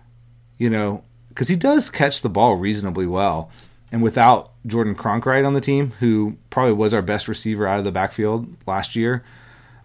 [0.58, 3.52] you know, because he does catch the ball reasonably well.
[3.94, 7.86] And without Jordan Cronkrite on the team, who probably was our best receiver out of
[7.86, 9.24] the backfield last year,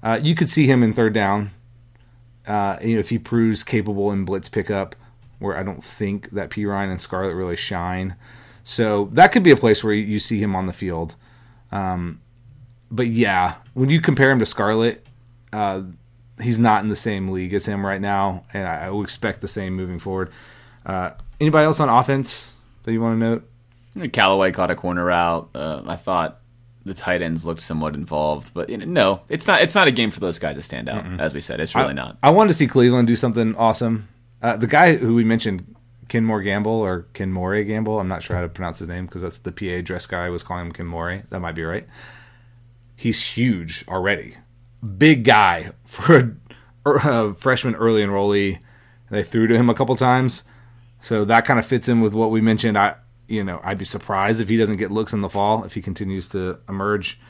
[0.03, 1.51] uh, you could see him in third down.
[2.47, 4.97] Uh, you know, if he proves capable in blitz pickup,
[5.41, 8.17] where I don't think that Perine and Scarlett really shine.
[8.65, 11.15] So that could be a place where you see him on the field.
[11.71, 12.23] Um,
[12.91, 15.07] but yeah, when you compare him to Scarlett,
[15.53, 15.83] uh,
[16.41, 19.49] he's not in the same league as him right now, and I, I expect the
[19.49, 20.31] same moving forward.
[20.87, 23.49] Uh, anybody else on offense that you want to note?
[24.13, 25.51] Callaway caught a corner route.
[25.55, 26.41] Uh, I thought
[26.85, 29.63] the tight ends looked somewhat involved, but you know, no, it's not.
[29.63, 31.05] It's not a game for those guys to stand out.
[31.05, 31.21] Mm-mm.
[31.21, 32.19] As we said, it's really I, not.
[32.23, 34.09] I wanted to see Cleveland do something awesome.
[34.43, 35.75] Uh, the guy who we mentioned,
[36.09, 39.39] Kenmore Gamble or Kenmore Gamble, I'm not sure how to pronounce his name because that's
[39.39, 41.23] the PA dress guy was calling him Kenmore.
[41.31, 41.87] That might be right.
[42.97, 44.37] He's huge already,
[44.97, 46.37] big guy for
[46.85, 48.59] a, a freshman early enrollee.
[49.11, 50.45] They threw to him a couple times,
[51.01, 52.77] so that kind of fits in with what we mentioned.
[52.77, 52.97] I,
[53.29, 55.83] you know, I'd be surprised if he doesn't get looks in the fall if he
[55.83, 57.21] continues to emerge.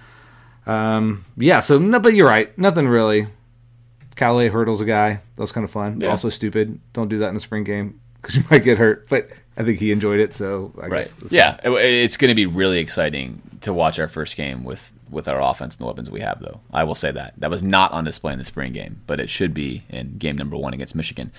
[0.67, 3.27] Um, yeah, so no, but you're right, nothing really.
[4.17, 5.21] Calais hurdles a guy.
[5.37, 6.01] That was kind of fun.
[6.01, 6.09] Yeah.
[6.09, 6.81] Also stupid.
[6.93, 9.09] Don't do that in the spring game because you might get hurt.
[9.09, 10.35] But I think he enjoyed it.
[10.35, 11.15] So I right.
[11.31, 11.75] yeah, fun.
[11.79, 15.77] it's going to be really exciting to watch our first game with with our offense
[15.77, 16.41] and the weapons we have.
[16.41, 19.21] Though I will say that that was not on display in the spring game, but
[19.21, 21.33] it should be in game number one against Michigan.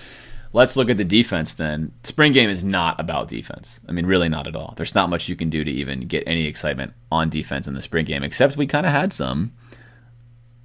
[0.52, 1.92] Let's look at the defense then.
[2.02, 3.80] Spring game is not about defense.
[3.88, 4.74] I mean, really not at all.
[4.76, 7.82] There's not much you can do to even get any excitement on defense in the
[7.82, 9.52] spring game, except we kind of had some.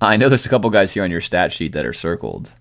[0.01, 2.51] I know there's a couple guys here on your stat sheet that are circled.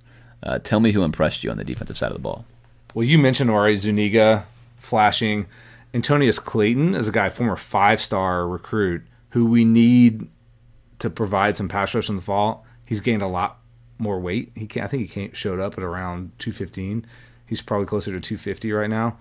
[0.43, 2.45] Uh, tell me who impressed you on the defensive side of the ball.
[2.93, 5.47] Well, you mentioned already Zuniga flashing.
[5.95, 10.29] Antonneous Clayton is a guy, former five star recruit, who we need
[10.99, 12.67] to provide some pass rush in the fall.
[12.85, 13.59] He's gained a lot
[13.99, 14.53] more weight.
[14.55, 14.85] He can't.
[14.85, 17.07] I think he came, showed up at around 215.
[17.47, 19.17] He's probably closer to 250 right now.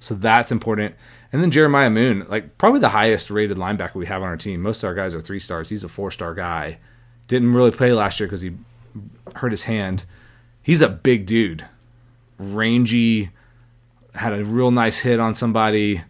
[0.00, 0.94] So that's important.
[1.32, 4.62] And then Jeremiah Moon, like probably the highest rated linebacker we have on our team.
[4.62, 5.68] Most of our guys are three stars.
[5.68, 6.78] He's a four star guy.
[7.28, 8.52] Didn't really play last year because he
[9.36, 10.06] hurt his hand.
[10.62, 11.66] He's a big dude,
[12.38, 13.30] rangy,
[14.14, 16.02] had a real nice hit on somebody.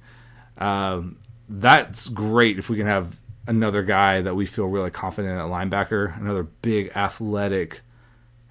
[0.57, 1.03] Uh,
[1.49, 6.19] that's great if we can have another guy that we feel really confident at linebacker,
[6.19, 7.81] another big athletic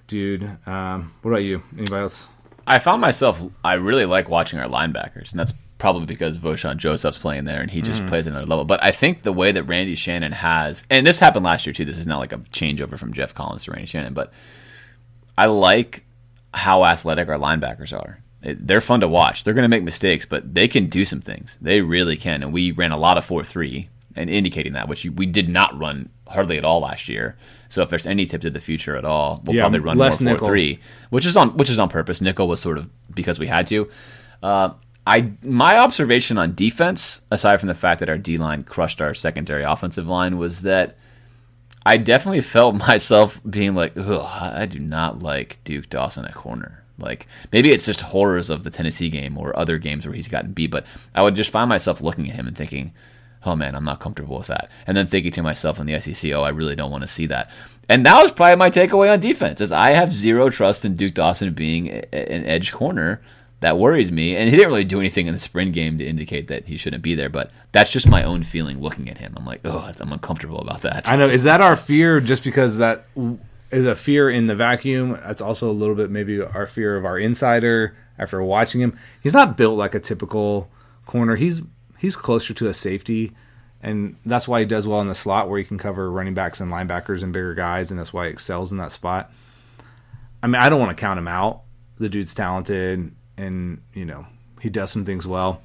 [0.10, 0.44] dude.
[0.68, 1.64] Um, what about you?
[1.78, 2.28] Anybody else?
[2.68, 7.18] I found myself I really like watching our linebackers, and that's probably because Vosean Joseph's
[7.18, 8.08] playing there and he just mm.
[8.08, 8.66] plays another level.
[8.66, 11.86] But I think the way that Randy Shannon has, and this happened last year too.
[11.86, 14.34] This is not like a changeover from Geoff Collins to Randy Shannon, but
[15.38, 16.04] I like
[16.54, 18.22] how athletic our linebackers are.
[18.42, 19.44] It, they're fun to watch.
[19.44, 21.58] They're going to make mistakes, but they can do some things.
[21.62, 22.44] They really can.
[22.44, 25.78] And we ran a lot of four three and indicating that, which we did not
[25.80, 27.38] run hardly at all last year.
[27.70, 30.12] So if there's any tip to the future at all, we'll yeah, probably run more
[30.12, 30.80] four three,
[31.10, 32.20] which is on which is on purpose.
[32.20, 33.90] Nickel was sort of because we had to.
[34.44, 34.72] Uh,
[35.08, 39.14] I my observation on defense, aside from the fact that our D line crushed our
[39.14, 40.98] secondary offensive line, was that
[41.86, 46.84] I definitely felt myself being like, I do not like Duke Dawson at corner.
[46.98, 50.52] Like maybe it's just horrors of the Tennessee game or other games where he's gotten
[50.52, 52.92] beat, but I would just find myself looking at him and thinking,
[53.46, 54.70] oh man, I'm not comfortable with that.
[54.86, 57.26] And then thinking to myself in the SEC, oh, I really don't want to see
[57.28, 57.50] that.
[57.88, 61.14] And that was probably my takeaway on defense, is I have zero trust in Duke
[61.14, 63.22] Dawson being an edge corner.
[63.62, 64.36] That worries me.
[64.36, 67.04] And he didn't really do anything in the sprint game to indicate that he shouldn't
[67.04, 67.30] be there.
[67.30, 69.34] But that's just my own feeling looking at him.
[69.36, 71.10] I'm like, oh, I'm uncomfortable about that.
[71.10, 71.28] I know.
[71.28, 73.08] Is that our fear just because that
[73.72, 75.20] is a fear in the vacuum?
[75.26, 78.98] That's also a little bit maybe our fear of our insider after watching him.
[79.22, 80.70] He's not built like a typical
[81.06, 81.36] corner.
[81.36, 81.62] He's
[82.00, 83.34] he's closer to a safety,
[83.82, 86.60] and that's why he does well in the slot where he can cover running backs
[86.60, 89.32] and linebackers and bigger guys, and that's why he excels in that spot.
[90.42, 91.62] I mean, I don't want to count him out.
[91.98, 94.26] The dude's talented, and you know
[94.62, 95.62] he does some things well.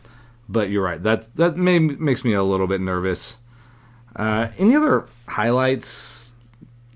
[0.49, 1.03] But you're right.
[1.03, 3.39] That that may, makes me a little bit nervous.
[4.15, 5.87] Uh, any other highlights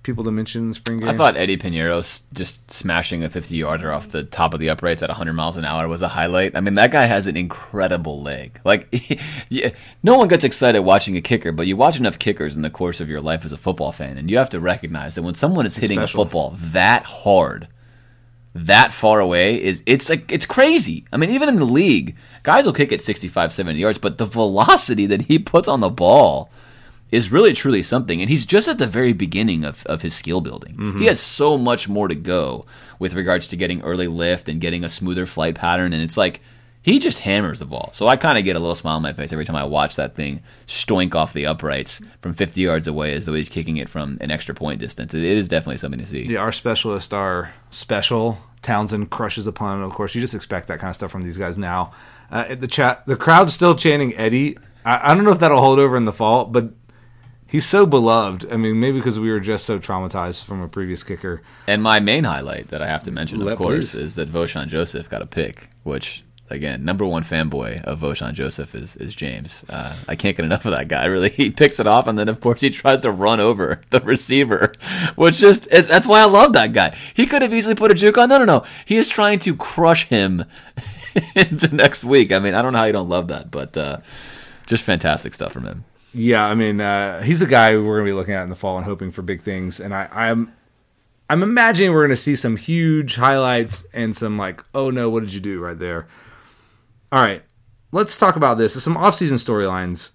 [0.09, 1.09] people to mention in the spring game?
[1.09, 5.03] I thought Eddy Piñeiro just smashing a 50 yarder off the top of the uprights
[5.03, 6.57] at 100 miles an hour was a highlight.
[6.57, 8.59] I mean, that guy has an incredible leg.
[8.65, 8.89] Like,
[9.51, 9.71] yeah,
[10.03, 13.01] no one gets excited watching a kicker, but you watch enough kickers in the course
[13.01, 15.67] of your life as a football fan, and you have to recognize that when someone
[15.67, 16.23] is hitting special.
[16.23, 17.69] a football that hard,
[18.55, 21.05] that far away is it's like it's crazy.
[21.13, 24.25] I mean, even in the league, guys will kick at 65, 70 yards, but the
[24.25, 26.51] velocity that he puts on the ball
[27.11, 28.21] is really truly something.
[28.21, 30.75] And he's just at the very beginning of, of his skill building.
[30.75, 31.01] Mm-hmm.
[31.01, 32.67] He has so much more to go
[32.99, 35.93] with regards to getting early lift and getting a smoother flight pattern.
[35.93, 36.41] And it's like
[36.83, 37.91] he just hammers the ball.
[37.93, 39.97] So I kind of get a little smile on my face every time I watch
[39.97, 43.89] that thing stoink off the uprights from 50 yards away as though he's kicking it
[43.89, 45.15] from an extra point distance.
[45.15, 46.25] it is definitely something to see.
[46.25, 48.39] Yeah, our specialists are special.
[48.61, 49.83] Townsend crushes upon.
[49.83, 51.93] Of course, you just expect that kind of stuff from these guys now.
[52.31, 55.79] Uh, the chat, the crowd's still chanting Eddie I, I don't know if that'll hold
[55.79, 56.71] over in the fall, but
[57.49, 58.47] he's so beloved.
[58.53, 61.43] I mean, maybe because we were just so traumatized from a previous kicker.
[61.67, 64.01] And my main highlight that I have to mention, Let- of course, please.
[64.01, 68.75] is that Vosean Joseph got a pick, which again, number one fanboy of Vosean Joseph
[68.75, 69.67] is is James.
[69.69, 71.05] Uh, I can't get enough of that guy.
[71.09, 74.01] Really, he picks it off, and then of course he tries to run over the
[74.01, 74.73] receiver,
[75.17, 76.97] which just is, that's why I love that guy.
[77.15, 78.29] He could have easily put a juke on.
[78.31, 78.65] No, no, no.
[78.87, 80.45] He is trying to crush him
[81.37, 82.33] into next week.
[82.33, 83.99] I mean, I don't know how you don't love that, but uh,
[84.67, 85.85] just fantastic stuff from him.
[86.15, 88.57] Yeah, I mean, uh, he's a guy we're going to be looking at in the
[88.57, 89.79] fall and hoping for big things.
[89.81, 90.53] And I, I'm,
[91.29, 95.21] I'm imagining we're going to see some huge highlights and some like, oh no, what
[95.21, 96.09] did you do right there?
[97.13, 97.43] All right,
[97.93, 98.83] let's talk about this.
[98.83, 100.11] Some off-season storylines.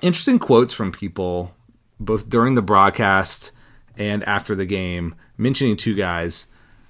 [0.00, 1.54] Interesting quotes from people,
[2.00, 3.52] both during the broadcast
[3.96, 6.46] and after the game, mentioning two guys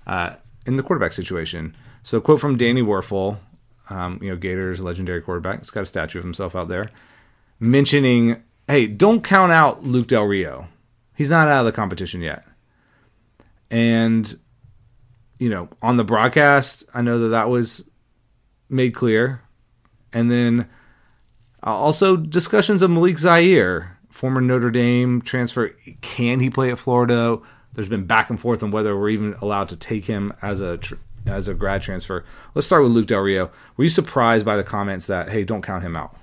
[0.06, 1.76] uh, in the quarterback situation.
[2.04, 3.38] So, a quote from Danny Wuerffel,
[3.90, 5.58] um, you know, Gators legendary quarterback.
[5.58, 6.90] He's got a statue of himself out there
[7.62, 10.66] mentioning, hey, don't count out Luke Del Rio.
[11.14, 12.44] He's not out of the competition yet.
[13.70, 14.36] And,
[15.38, 17.88] you know, on the broadcast, I know that that was
[18.68, 19.42] made clear.
[20.12, 20.68] And then
[21.64, 25.68] uh, also discussions of Malik Zaire, former Notre Dame transfer.
[26.00, 27.38] Can he play at Florida?
[27.74, 30.78] There's been back and forth on whether we're even allowed to take him as a
[30.78, 32.24] tr- as a grad transfer.
[32.54, 33.52] Let's start with Luke Del Rio.
[33.76, 36.16] Were you surprised by the comments that hey, don't count him out?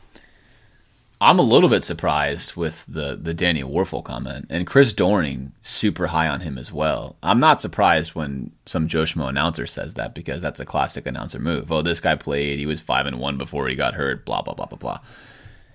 [1.22, 6.08] I'm a little bit surprised with the the Danny Wuerffel comment, and Chris Doering super
[6.08, 7.18] high on him as well.
[7.22, 11.40] I'm not surprised when some Joe Schmo announcer says that because that's a classic announcer
[11.40, 11.72] move.
[11.74, 14.26] Oh, this guy played; he was five and one before he got hurt.
[14.26, 15.00] Blah blah blah blah blah.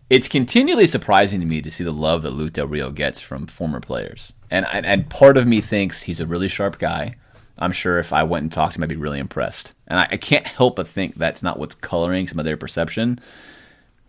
[0.09, 3.46] It's continually surprising to me to see the love that Luke Del Rio gets from
[3.46, 7.16] former players, and and, and part of me thinks he's a really sharp guy.
[7.59, 9.74] I'm sure if I went and talked to him, I'd be really impressed.
[9.87, 13.20] And I, I can't help but think that's not what's coloring some of their perception.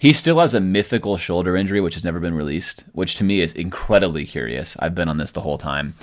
[0.05, 3.41] He still has a mythical shoulder injury, which has never been released, which to me
[3.41, 4.77] is incredibly curious.
[4.77, 5.95] I've been on this the whole time.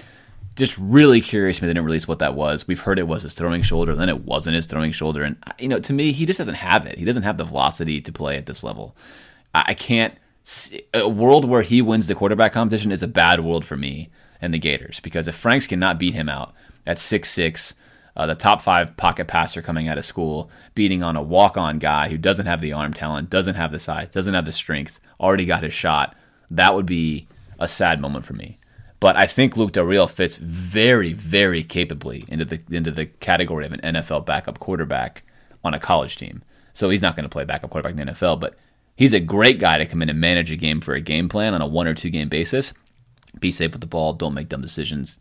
[0.56, 2.66] Just really curious when they didn't release what that was.
[2.66, 5.22] We've heard it was his throwing shoulder, then it wasn't his throwing shoulder.
[5.22, 6.98] And, you know, to me, he just doesn't have it.
[6.98, 8.96] He doesn't have the velocity to play at this level.
[9.54, 10.14] I, I can't.
[10.42, 14.10] See, a world where he wins the quarterback competition is a bad world for me
[14.40, 16.54] and the Gators because if Franks cannot beat him out
[16.88, 17.74] at six six,
[18.16, 21.78] uh, the top five pocket passer coming out of school, beating on a walk on
[21.78, 25.00] guy who doesn't have the arm talent, doesn't have the size, doesn't have the strength,
[25.18, 26.14] already got his shot,
[26.50, 27.26] that would be
[27.58, 28.58] a sad moment for me.
[29.00, 33.72] But I think Luke Del fits very, very capably into the into the category of
[33.72, 35.24] an NFL backup quarterback
[35.64, 36.42] on a college team.
[36.72, 38.54] So he's not going to play backup quarterback in the NFL, but
[38.96, 41.54] he's a great guy to come in and manage a game for a game plan
[41.54, 42.72] on a one or two game basis.
[43.40, 45.18] Be safe with the ball, don't make dumb decisions.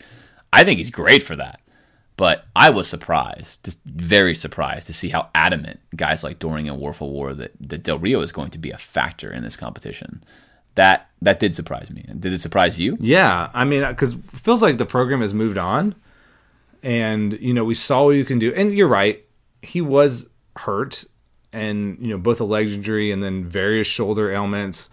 [0.54, 1.61] I think he's great for that.
[2.22, 6.80] But I was surprised, just very surprised to see how adamant guys like Doering and
[6.80, 10.24] Wuerffel were that, that Del Rio is going to be a factor in this competition.
[10.76, 12.06] That that did surprise me.
[12.20, 12.96] Did it surprise you?
[13.00, 15.96] Yeah, I mean, uh, because it feels like the program has moved on,
[16.84, 18.54] and you know we saw what you can do.
[18.54, 19.26] And you're right,
[19.64, 21.06] he was hurt,
[21.52, 24.92] and you know both a leg injury and then various shoulder ailments.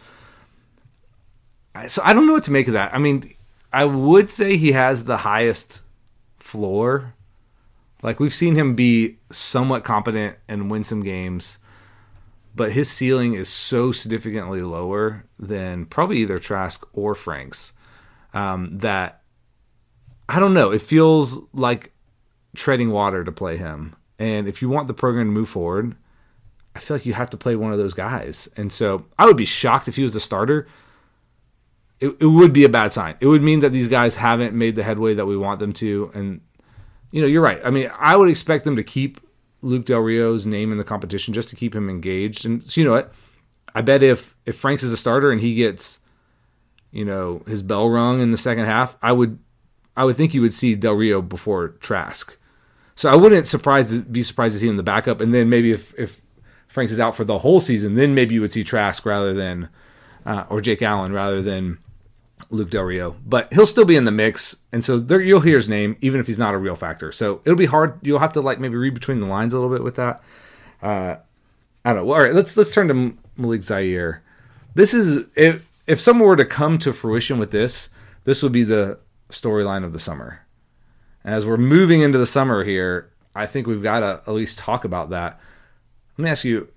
[1.89, 2.95] So I don't know what to make of that.
[2.95, 3.35] I mean,
[3.71, 5.83] I would say he has the highest
[6.39, 7.13] floor.
[8.03, 11.59] Like we've seen him be somewhat competent and win some games,
[12.55, 17.73] but his ceiling is so significantly lower than probably either Trask or Franks
[18.35, 19.23] um, that
[20.29, 20.71] I don't know.
[20.71, 21.93] It feels like
[22.55, 23.97] treading water to play him.
[24.19, 25.97] And if you want the program to move forward,
[26.77, 28.49] I feel like you have to play one of those guys.
[28.57, 30.69] And so I would be shocked if he was the starter.
[32.01, 33.17] It, it would be a bad sign.
[33.21, 36.11] It would mean that these guys haven't made the headway that we want them to.
[36.15, 36.41] And,
[37.11, 37.61] you know, you're right.
[37.65, 39.21] I mean, I would expect them to keep
[39.63, 42.45] Luke Del Rio's name in the competition just to keep him engaged.
[42.45, 43.13] And so you know what?
[43.75, 46.01] I bet if if Franks is a starter and he gets,
[46.91, 49.39] you know, his bell rung in the second half, I would
[49.97, 52.37] I would think you would see Del Rio before Trask.
[52.95, 55.21] So I wouldn't surprised be surprised to see him in the backup.
[55.21, 56.21] And then maybe if if
[56.67, 59.69] Franks is out for the whole season, then maybe you would see Trask rather than
[60.27, 61.79] uh, or Jake Allen rather than
[62.51, 63.17] Luke Del Rio.
[63.25, 66.21] But he'll still be in the mix, and so there, you'll hear his name even
[66.21, 67.13] if he's not a real factor.
[67.13, 67.99] So it'll be hard.
[68.03, 70.23] You'll have to like maybe read between the lines a little bit with that.
[70.83, 71.17] Uh,
[71.85, 72.13] I don't know.
[72.13, 74.23] All right, let's let's turn to Malik Zaire.
[74.75, 77.89] This is if if someone were to come to fruition with this,
[78.25, 78.99] this would be the
[79.31, 80.47] storyline of the summer.
[81.25, 84.59] And as we're moving into the summer here, I think we've got to at least
[84.59, 85.41] talk about that.
[86.17, 86.69] Let me ask you,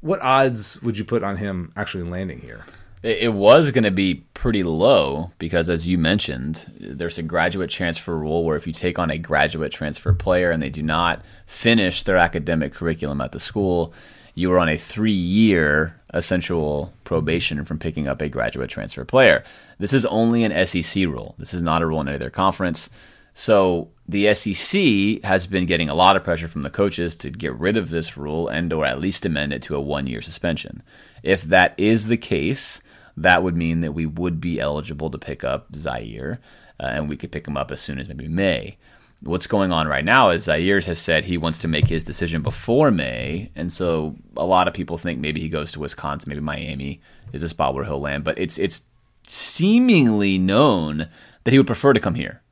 [0.00, 2.64] what odds would you put on him actually landing here?
[3.02, 8.16] It was going to be pretty low because, as you mentioned, there's a graduate transfer
[8.16, 12.02] rule where if you take on a graduate transfer player and they do not finish
[12.02, 13.92] their academic curriculum at the school,
[14.34, 19.44] you are on a three year essential probation from picking up a graduate transfer player.
[19.78, 21.34] This is only an SEC rule.
[21.38, 22.88] This is not a rule in any other conference.
[23.34, 27.54] So the SEC has been getting a lot of pressure from the coaches to get
[27.54, 30.82] rid of this rule and or at least amend it to a one year suspension.
[31.22, 32.80] If that is the case,
[33.16, 36.40] that would mean that we would be eligible to pick up Zaire,
[36.80, 38.76] uh, and we could pick him up as soon as maybe May.
[39.22, 42.42] What's going on right now is Zaire has said he wants to make his decision
[42.42, 46.42] before May, and so a lot of people think maybe he goes to Wisconsin, maybe
[46.42, 47.00] Miami
[47.32, 48.24] is a spot where he'll land.
[48.24, 48.82] But it's it's
[49.26, 51.08] seemingly known
[51.44, 52.42] that he would prefer to come here.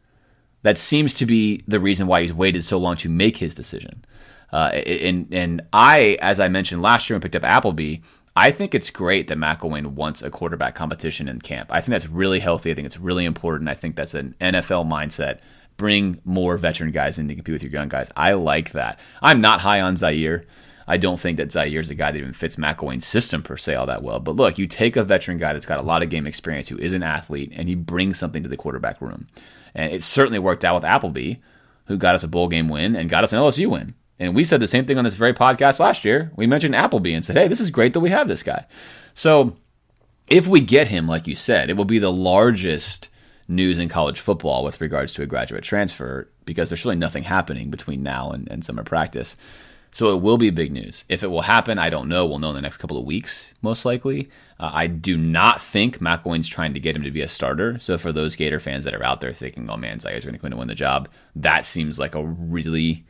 [0.62, 4.05] That seems to be the reason why he's waited so long to make his decision.
[4.51, 7.99] Uh, and and I, as I mentioned last year, and picked up Appleby.
[8.37, 11.68] I think it's great that McElwain wants a quarterback competition in camp.
[11.70, 12.72] I think that's really healthy.
[12.72, 13.70] I think it's really important.
[13.70, 15.39] I think that's an NFL mindset.
[15.76, 18.11] Bring more veteran guys in to compete with your young guys.
[18.16, 18.99] I like that.
[19.22, 20.47] I'm not high on Zaire.
[20.87, 23.76] I don't think that Zaire is a guy that even fits McElwain's system per se
[23.76, 24.18] all that well.
[24.18, 26.76] But look, you take a veteran guy that's got a lot of game experience who
[26.78, 29.28] is an athlete, and he brings something to the quarterback room.
[29.76, 31.35] And it certainly worked out with Appleby,
[31.87, 33.95] who got us a bowl game win and got us an LSU win.
[34.19, 36.31] And we said the same thing on this very podcast last year.
[36.37, 38.67] We mentioned Appleby and said, hey, this is great that we have this guy.
[39.15, 39.57] So
[40.29, 43.09] if we get him, like you said, it will be the largest
[43.49, 47.71] news in college football with regards to a graduate transfer because there's really nothing happening
[47.71, 49.37] between now and, and summer practice.
[49.91, 51.05] So it will be big news.
[51.09, 52.27] If it will happen, I don't know.
[52.27, 54.29] We'll know in the next couple of weeks, most likely.
[54.59, 57.79] Uh, I do not think McElwain's trying to get him to be a starter.
[57.79, 60.41] So for those Gator fans that are out there thinking, oh man, Zaire's going to
[60.41, 63.05] come in and win the job, that seems like a really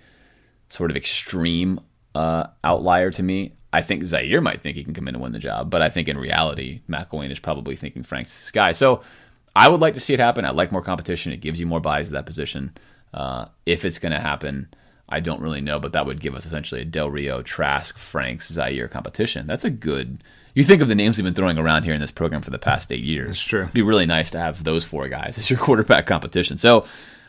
[0.74, 1.78] sort of extreme
[2.16, 3.52] uh, outlier to me.
[3.72, 5.88] I think Zaire might think he can come in and win the job, but I
[5.88, 8.72] think in reality, McElwain is probably thinking Frank's guy.
[8.72, 9.02] So
[9.54, 10.44] I would like to see it happen.
[10.44, 11.32] I like more competition.
[11.32, 12.72] It gives you more bodies at that position.
[13.12, 14.68] Uh, if it's going to happen,
[15.08, 18.50] I don't really know, but that would give us essentially a Del Rio, Trask, Franks,
[18.50, 19.46] Zaire competition.
[19.46, 20.24] That's a good.
[20.54, 22.58] You think of the names we've been throwing around here in this program for the
[22.58, 23.28] past eight years.
[23.28, 23.62] That's true.
[23.62, 26.58] It'd be really nice to have those four guys as your quarterback competition.
[26.58, 26.86] So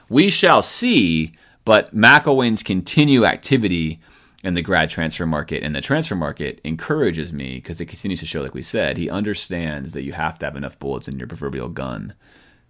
[0.09, 1.33] we shall see.
[1.65, 3.99] But McElwain's continued activity
[4.43, 8.27] in the grad transfer market and the transfer market encourages me because it continues to
[8.27, 11.27] show, like we said, he understands that you have to have enough bullets in your
[11.27, 12.13] proverbial gun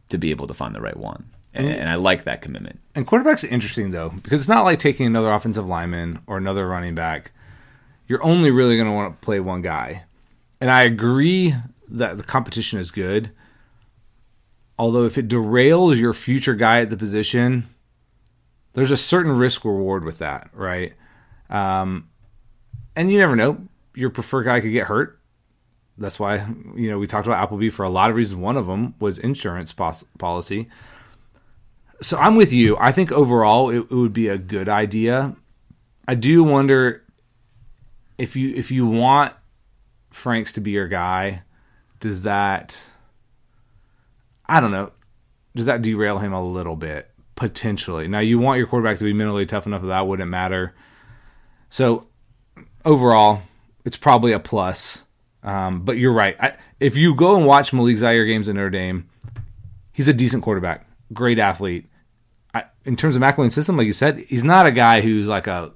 [0.08, 1.26] to be able to find the right one.
[1.54, 1.80] And, mm-hmm.
[1.82, 2.80] and I like that commitment.
[2.96, 6.96] And quarterback's interesting though because it's not like taking another offensive lineman or another running
[6.96, 7.32] back.
[8.08, 10.04] You're only really going to want to play one guy.
[10.62, 11.56] And I agree
[11.90, 13.32] that the competition is good.
[14.80, 17.68] Although if it derails your future guy at the position,
[18.76, 20.94] there's a certain risk reward with that, right?
[21.50, 22.10] Um,
[22.96, 23.68] and you never know.
[23.96, 25.20] Your preferred guy could get hurt.
[25.98, 26.46] That's why
[26.76, 28.38] you know we talked about Appleby for a lot of reasons.
[28.38, 30.70] One of them was insurance pos- policy.
[32.02, 32.76] So I'm with you.
[32.78, 35.36] I think overall it, it would be a good idea.
[36.08, 37.04] I do wonder
[38.18, 39.34] if you if you want
[40.12, 41.44] Franks to be your guy,
[42.02, 42.92] does that
[44.48, 44.92] I don't know,
[45.56, 47.10] does that derail him a little bit?
[47.36, 48.08] Potentially.
[48.08, 50.74] Now you want your quarterback to be mentally tough enough that that wouldn't matter.
[51.70, 52.08] So
[52.84, 53.42] overall,
[53.84, 55.04] it's probably a plus.
[55.44, 56.36] Um, but you're right.
[56.40, 59.08] I, if you go and watch Malik Zaire games in Notre Dame,
[59.92, 61.88] he's a decent quarterback, great athlete.
[62.54, 65.48] I, in terms of McElwain's system, like you said, he's not a guy who's like
[65.48, 65.72] a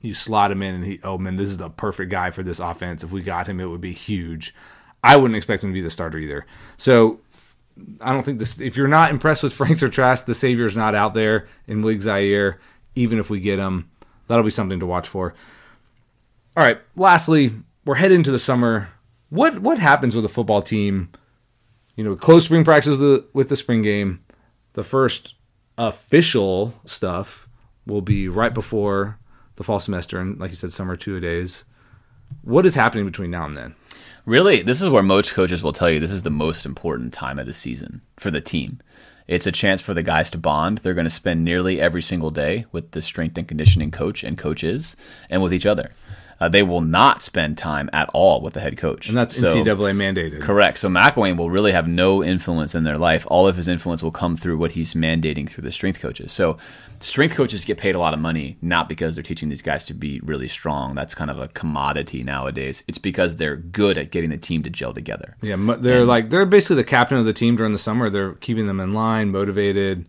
[0.00, 2.60] you slot him in and he oh man, this is the perfect guy for this
[2.60, 3.02] offense.
[3.02, 4.54] If we got him, it would be huge.
[5.02, 6.46] I wouldn't expect him to be the starter either.
[6.76, 7.20] So
[8.00, 8.60] I don't think this.
[8.60, 12.02] If you're not impressed with Franks or Trask, the Savior's not out there in League
[12.02, 12.60] Zaire.
[12.94, 13.90] Even if we get him,
[14.26, 15.34] that'll be something to watch for.
[16.56, 16.80] All right.
[16.96, 17.52] Lastly,
[17.84, 18.90] we're heading into the summer.
[19.30, 21.10] What what happens with a football team?
[21.96, 24.24] You know, close spring practice with the, with the spring game.
[24.74, 25.34] The first
[25.76, 27.48] official stuff
[27.86, 29.18] will be right before
[29.56, 31.64] the fall semester, and like you said, summer two days.
[32.42, 33.74] What is happening between now and then?
[34.24, 37.38] Really, this is where most coaches will tell you this is the most important time
[37.38, 38.80] of the season for the team.
[39.26, 40.78] It's a chance for the guys to bond.
[40.78, 44.38] They're going to spend nearly every single day with the strength and conditioning coach and
[44.38, 44.96] coaches
[45.30, 45.92] and with each other
[46.40, 49.08] uh, they will not spend time at all with the head coach.
[49.08, 50.40] And that's so, NCAA mandated.
[50.40, 50.78] Correct.
[50.78, 53.26] So McElwain will really have no influence in their life.
[53.28, 56.32] All of his influence will come through what he's mandating through the strength coaches.
[56.32, 56.58] So
[57.00, 59.94] strength coaches get paid a lot of money, not because they're teaching these guys to
[59.94, 60.94] be really strong.
[60.94, 62.84] That's kind of a commodity nowadays.
[62.86, 65.36] It's because they're good at getting the team to gel together.
[65.42, 68.10] Yeah, they're and, like they're basically the captain of the team during the summer.
[68.10, 70.06] They're keeping them in line, motivated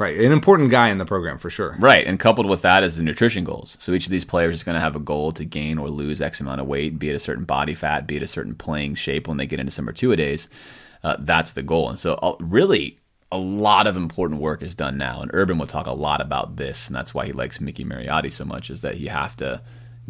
[0.00, 1.76] Right, an important guy in the program for sure.
[1.78, 3.76] Right, and coupled with that is the nutrition goals.
[3.80, 6.22] So each of these players is going to have a goal to gain or lose
[6.22, 8.94] X amount of weight, be it a certain body fat, be it a certain playing
[8.94, 10.48] shape when they get into summer two a days.
[11.04, 12.98] Uh, that's the goal, and so uh, really
[13.30, 15.20] a lot of important work is done now.
[15.20, 18.32] And Urban will talk a lot about this, and that's why he likes Mickey Marotti
[18.32, 18.70] so much.
[18.70, 19.60] Is that you have to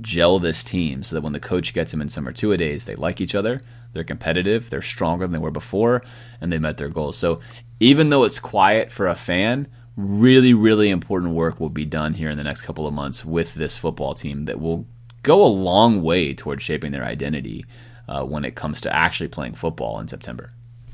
[0.01, 2.87] gel this team so that when the coach gets them in summer two a days,
[2.87, 3.61] they like each other,
[3.93, 6.05] they're competitive, they're stronger than they were before,
[6.41, 7.19] and they met their goals.
[7.19, 7.41] So
[7.81, 9.67] even though it's quiet for a fan,
[9.97, 13.55] really, really important work will be done here in the next couple of months with
[13.55, 14.87] this football team that will
[15.23, 17.65] go a long way towards shaping their identity
[18.09, 20.53] uh, when it comes to actually playing football in September.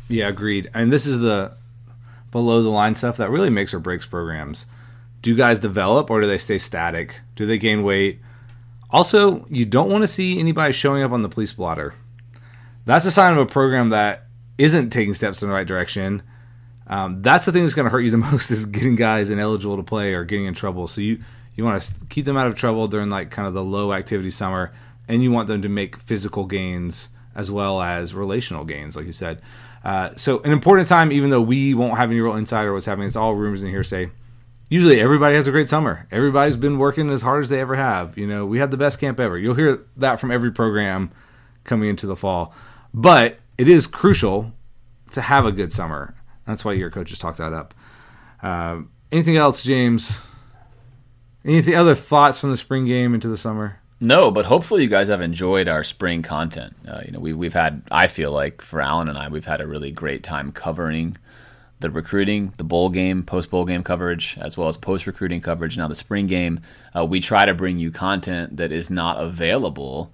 [0.09, 0.71] Yeah, agreed.
[0.75, 1.53] And this is the
[2.31, 4.67] below the line stuff that really makes or breaks programs.
[5.23, 7.21] Do guys develop or do they stay static?
[7.35, 8.21] Do they gain weight?
[8.91, 11.95] Also, you don't want to see anybody showing up on the police blotter.
[12.85, 14.27] That's a sign of a program that
[14.59, 16.23] isn't taking steps in the right direction.
[16.87, 19.77] Um, that's the thing that's going to hurt you the most is getting guys ineligible
[19.77, 20.89] to play or getting in trouble.
[20.89, 21.23] So you
[21.55, 24.31] you want to keep them out of trouble during like kind of the low activity
[24.31, 24.73] summer,
[25.09, 29.13] and you want them to make physical gains as well as relational gains, like you
[29.13, 29.43] said.
[29.85, 32.87] Uh, so an important time, even though we won't have any real insight or what's
[32.87, 34.11] happening, it's all rumors and hearsay
[34.69, 36.07] usually everybody has a great summer.
[36.11, 38.19] Everybody's been working as hard as they ever have.
[38.19, 39.39] You know, we had the best camp ever.
[39.39, 41.11] You'll hear that from every program
[41.65, 42.55] coming into the fall.
[42.93, 44.53] But it is crucial
[45.13, 46.15] to have a good summer.
[46.47, 47.75] That's why your coaches talk that up.
[48.43, 50.21] Uh, anything else, James?
[51.45, 53.79] Anything other thoughts from the spring game into the summer?
[54.01, 56.75] No, but hopefully you guys have enjoyed our spring content.
[56.87, 59.61] Uh, you know, we, we've had, I feel like for Alan and I, we've had
[59.61, 61.17] a really great time covering
[61.81, 65.79] the recruiting, the bowl game, post bowl game coverage, as well as post recruiting coverage.
[65.79, 66.61] Now, the spring game,
[66.97, 70.13] uh, we try to bring you content that is not available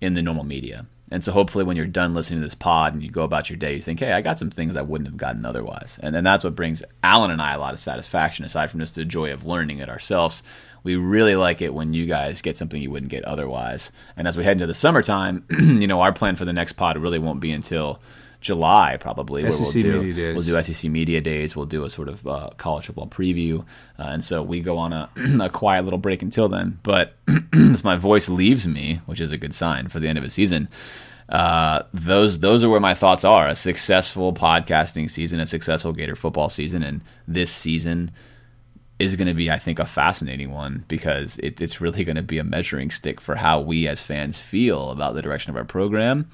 [0.00, 0.86] in the normal media.
[1.10, 3.56] And so, hopefully, when you're done listening to this pod and you go about your
[3.56, 5.98] day, you think, hey, I got some things I wouldn't have gotten otherwise.
[6.02, 8.94] And then that's what brings Alan and I a lot of satisfaction, aside from just
[8.94, 10.42] the joy of learning it ourselves.
[10.84, 13.90] We really like it when you guys get something you wouldn't get otherwise.
[14.16, 16.96] And as we head into the summertime, you know, our plan for the next pod
[16.98, 18.00] really won't be until
[18.40, 21.56] July probably SEC we'll do we'll do SEC media days.
[21.56, 23.60] We'll do a sort of uh, college football preview,
[23.98, 25.10] uh, and so we go on a,
[25.40, 26.78] a quiet little break until then.
[26.82, 27.16] But
[27.54, 30.30] as my voice leaves me, which is a good sign for the end of a
[30.30, 30.68] season,
[31.28, 33.48] uh, those those are where my thoughts are.
[33.48, 38.12] A successful podcasting season, a successful Gator football season, and this season
[38.98, 42.22] is going to be, I think, a fascinating one because it, it's really going to
[42.22, 45.64] be a measuring stick for how we as fans feel about the direction of our
[45.64, 46.30] program.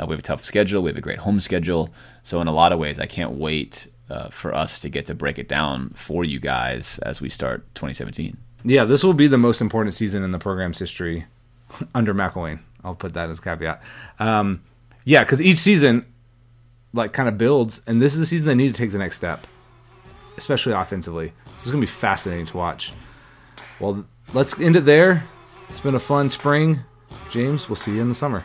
[0.00, 0.82] Uh, we have a tough schedule.
[0.82, 1.90] We have a great home schedule.
[2.22, 5.14] So in a lot of ways, I can't wait uh, for us to get to
[5.14, 8.36] break it down for you guys as we start 2017.
[8.64, 11.26] Yeah, this will be the most important season in the program's history
[11.94, 12.60] under McElwain.
[12.82, 13.82] I'll put that as caveat.
[14.18, 14.62] Um,
[15.04, 16.06] yeah, because each season
[16.92, 19.16] like kind of builds, and this is the season they need to take the next
[19.16, 19.46] step,
[20.36, 21.32] especially offensively.
[21.46, 22.92] So it's gonna be fascinating to watch.
[23.78, 25.24] Well, let's end it there.
[25.68, 26.80] It's been a fun spring.
[27.30, 28.44] James, we'll see you in the summer.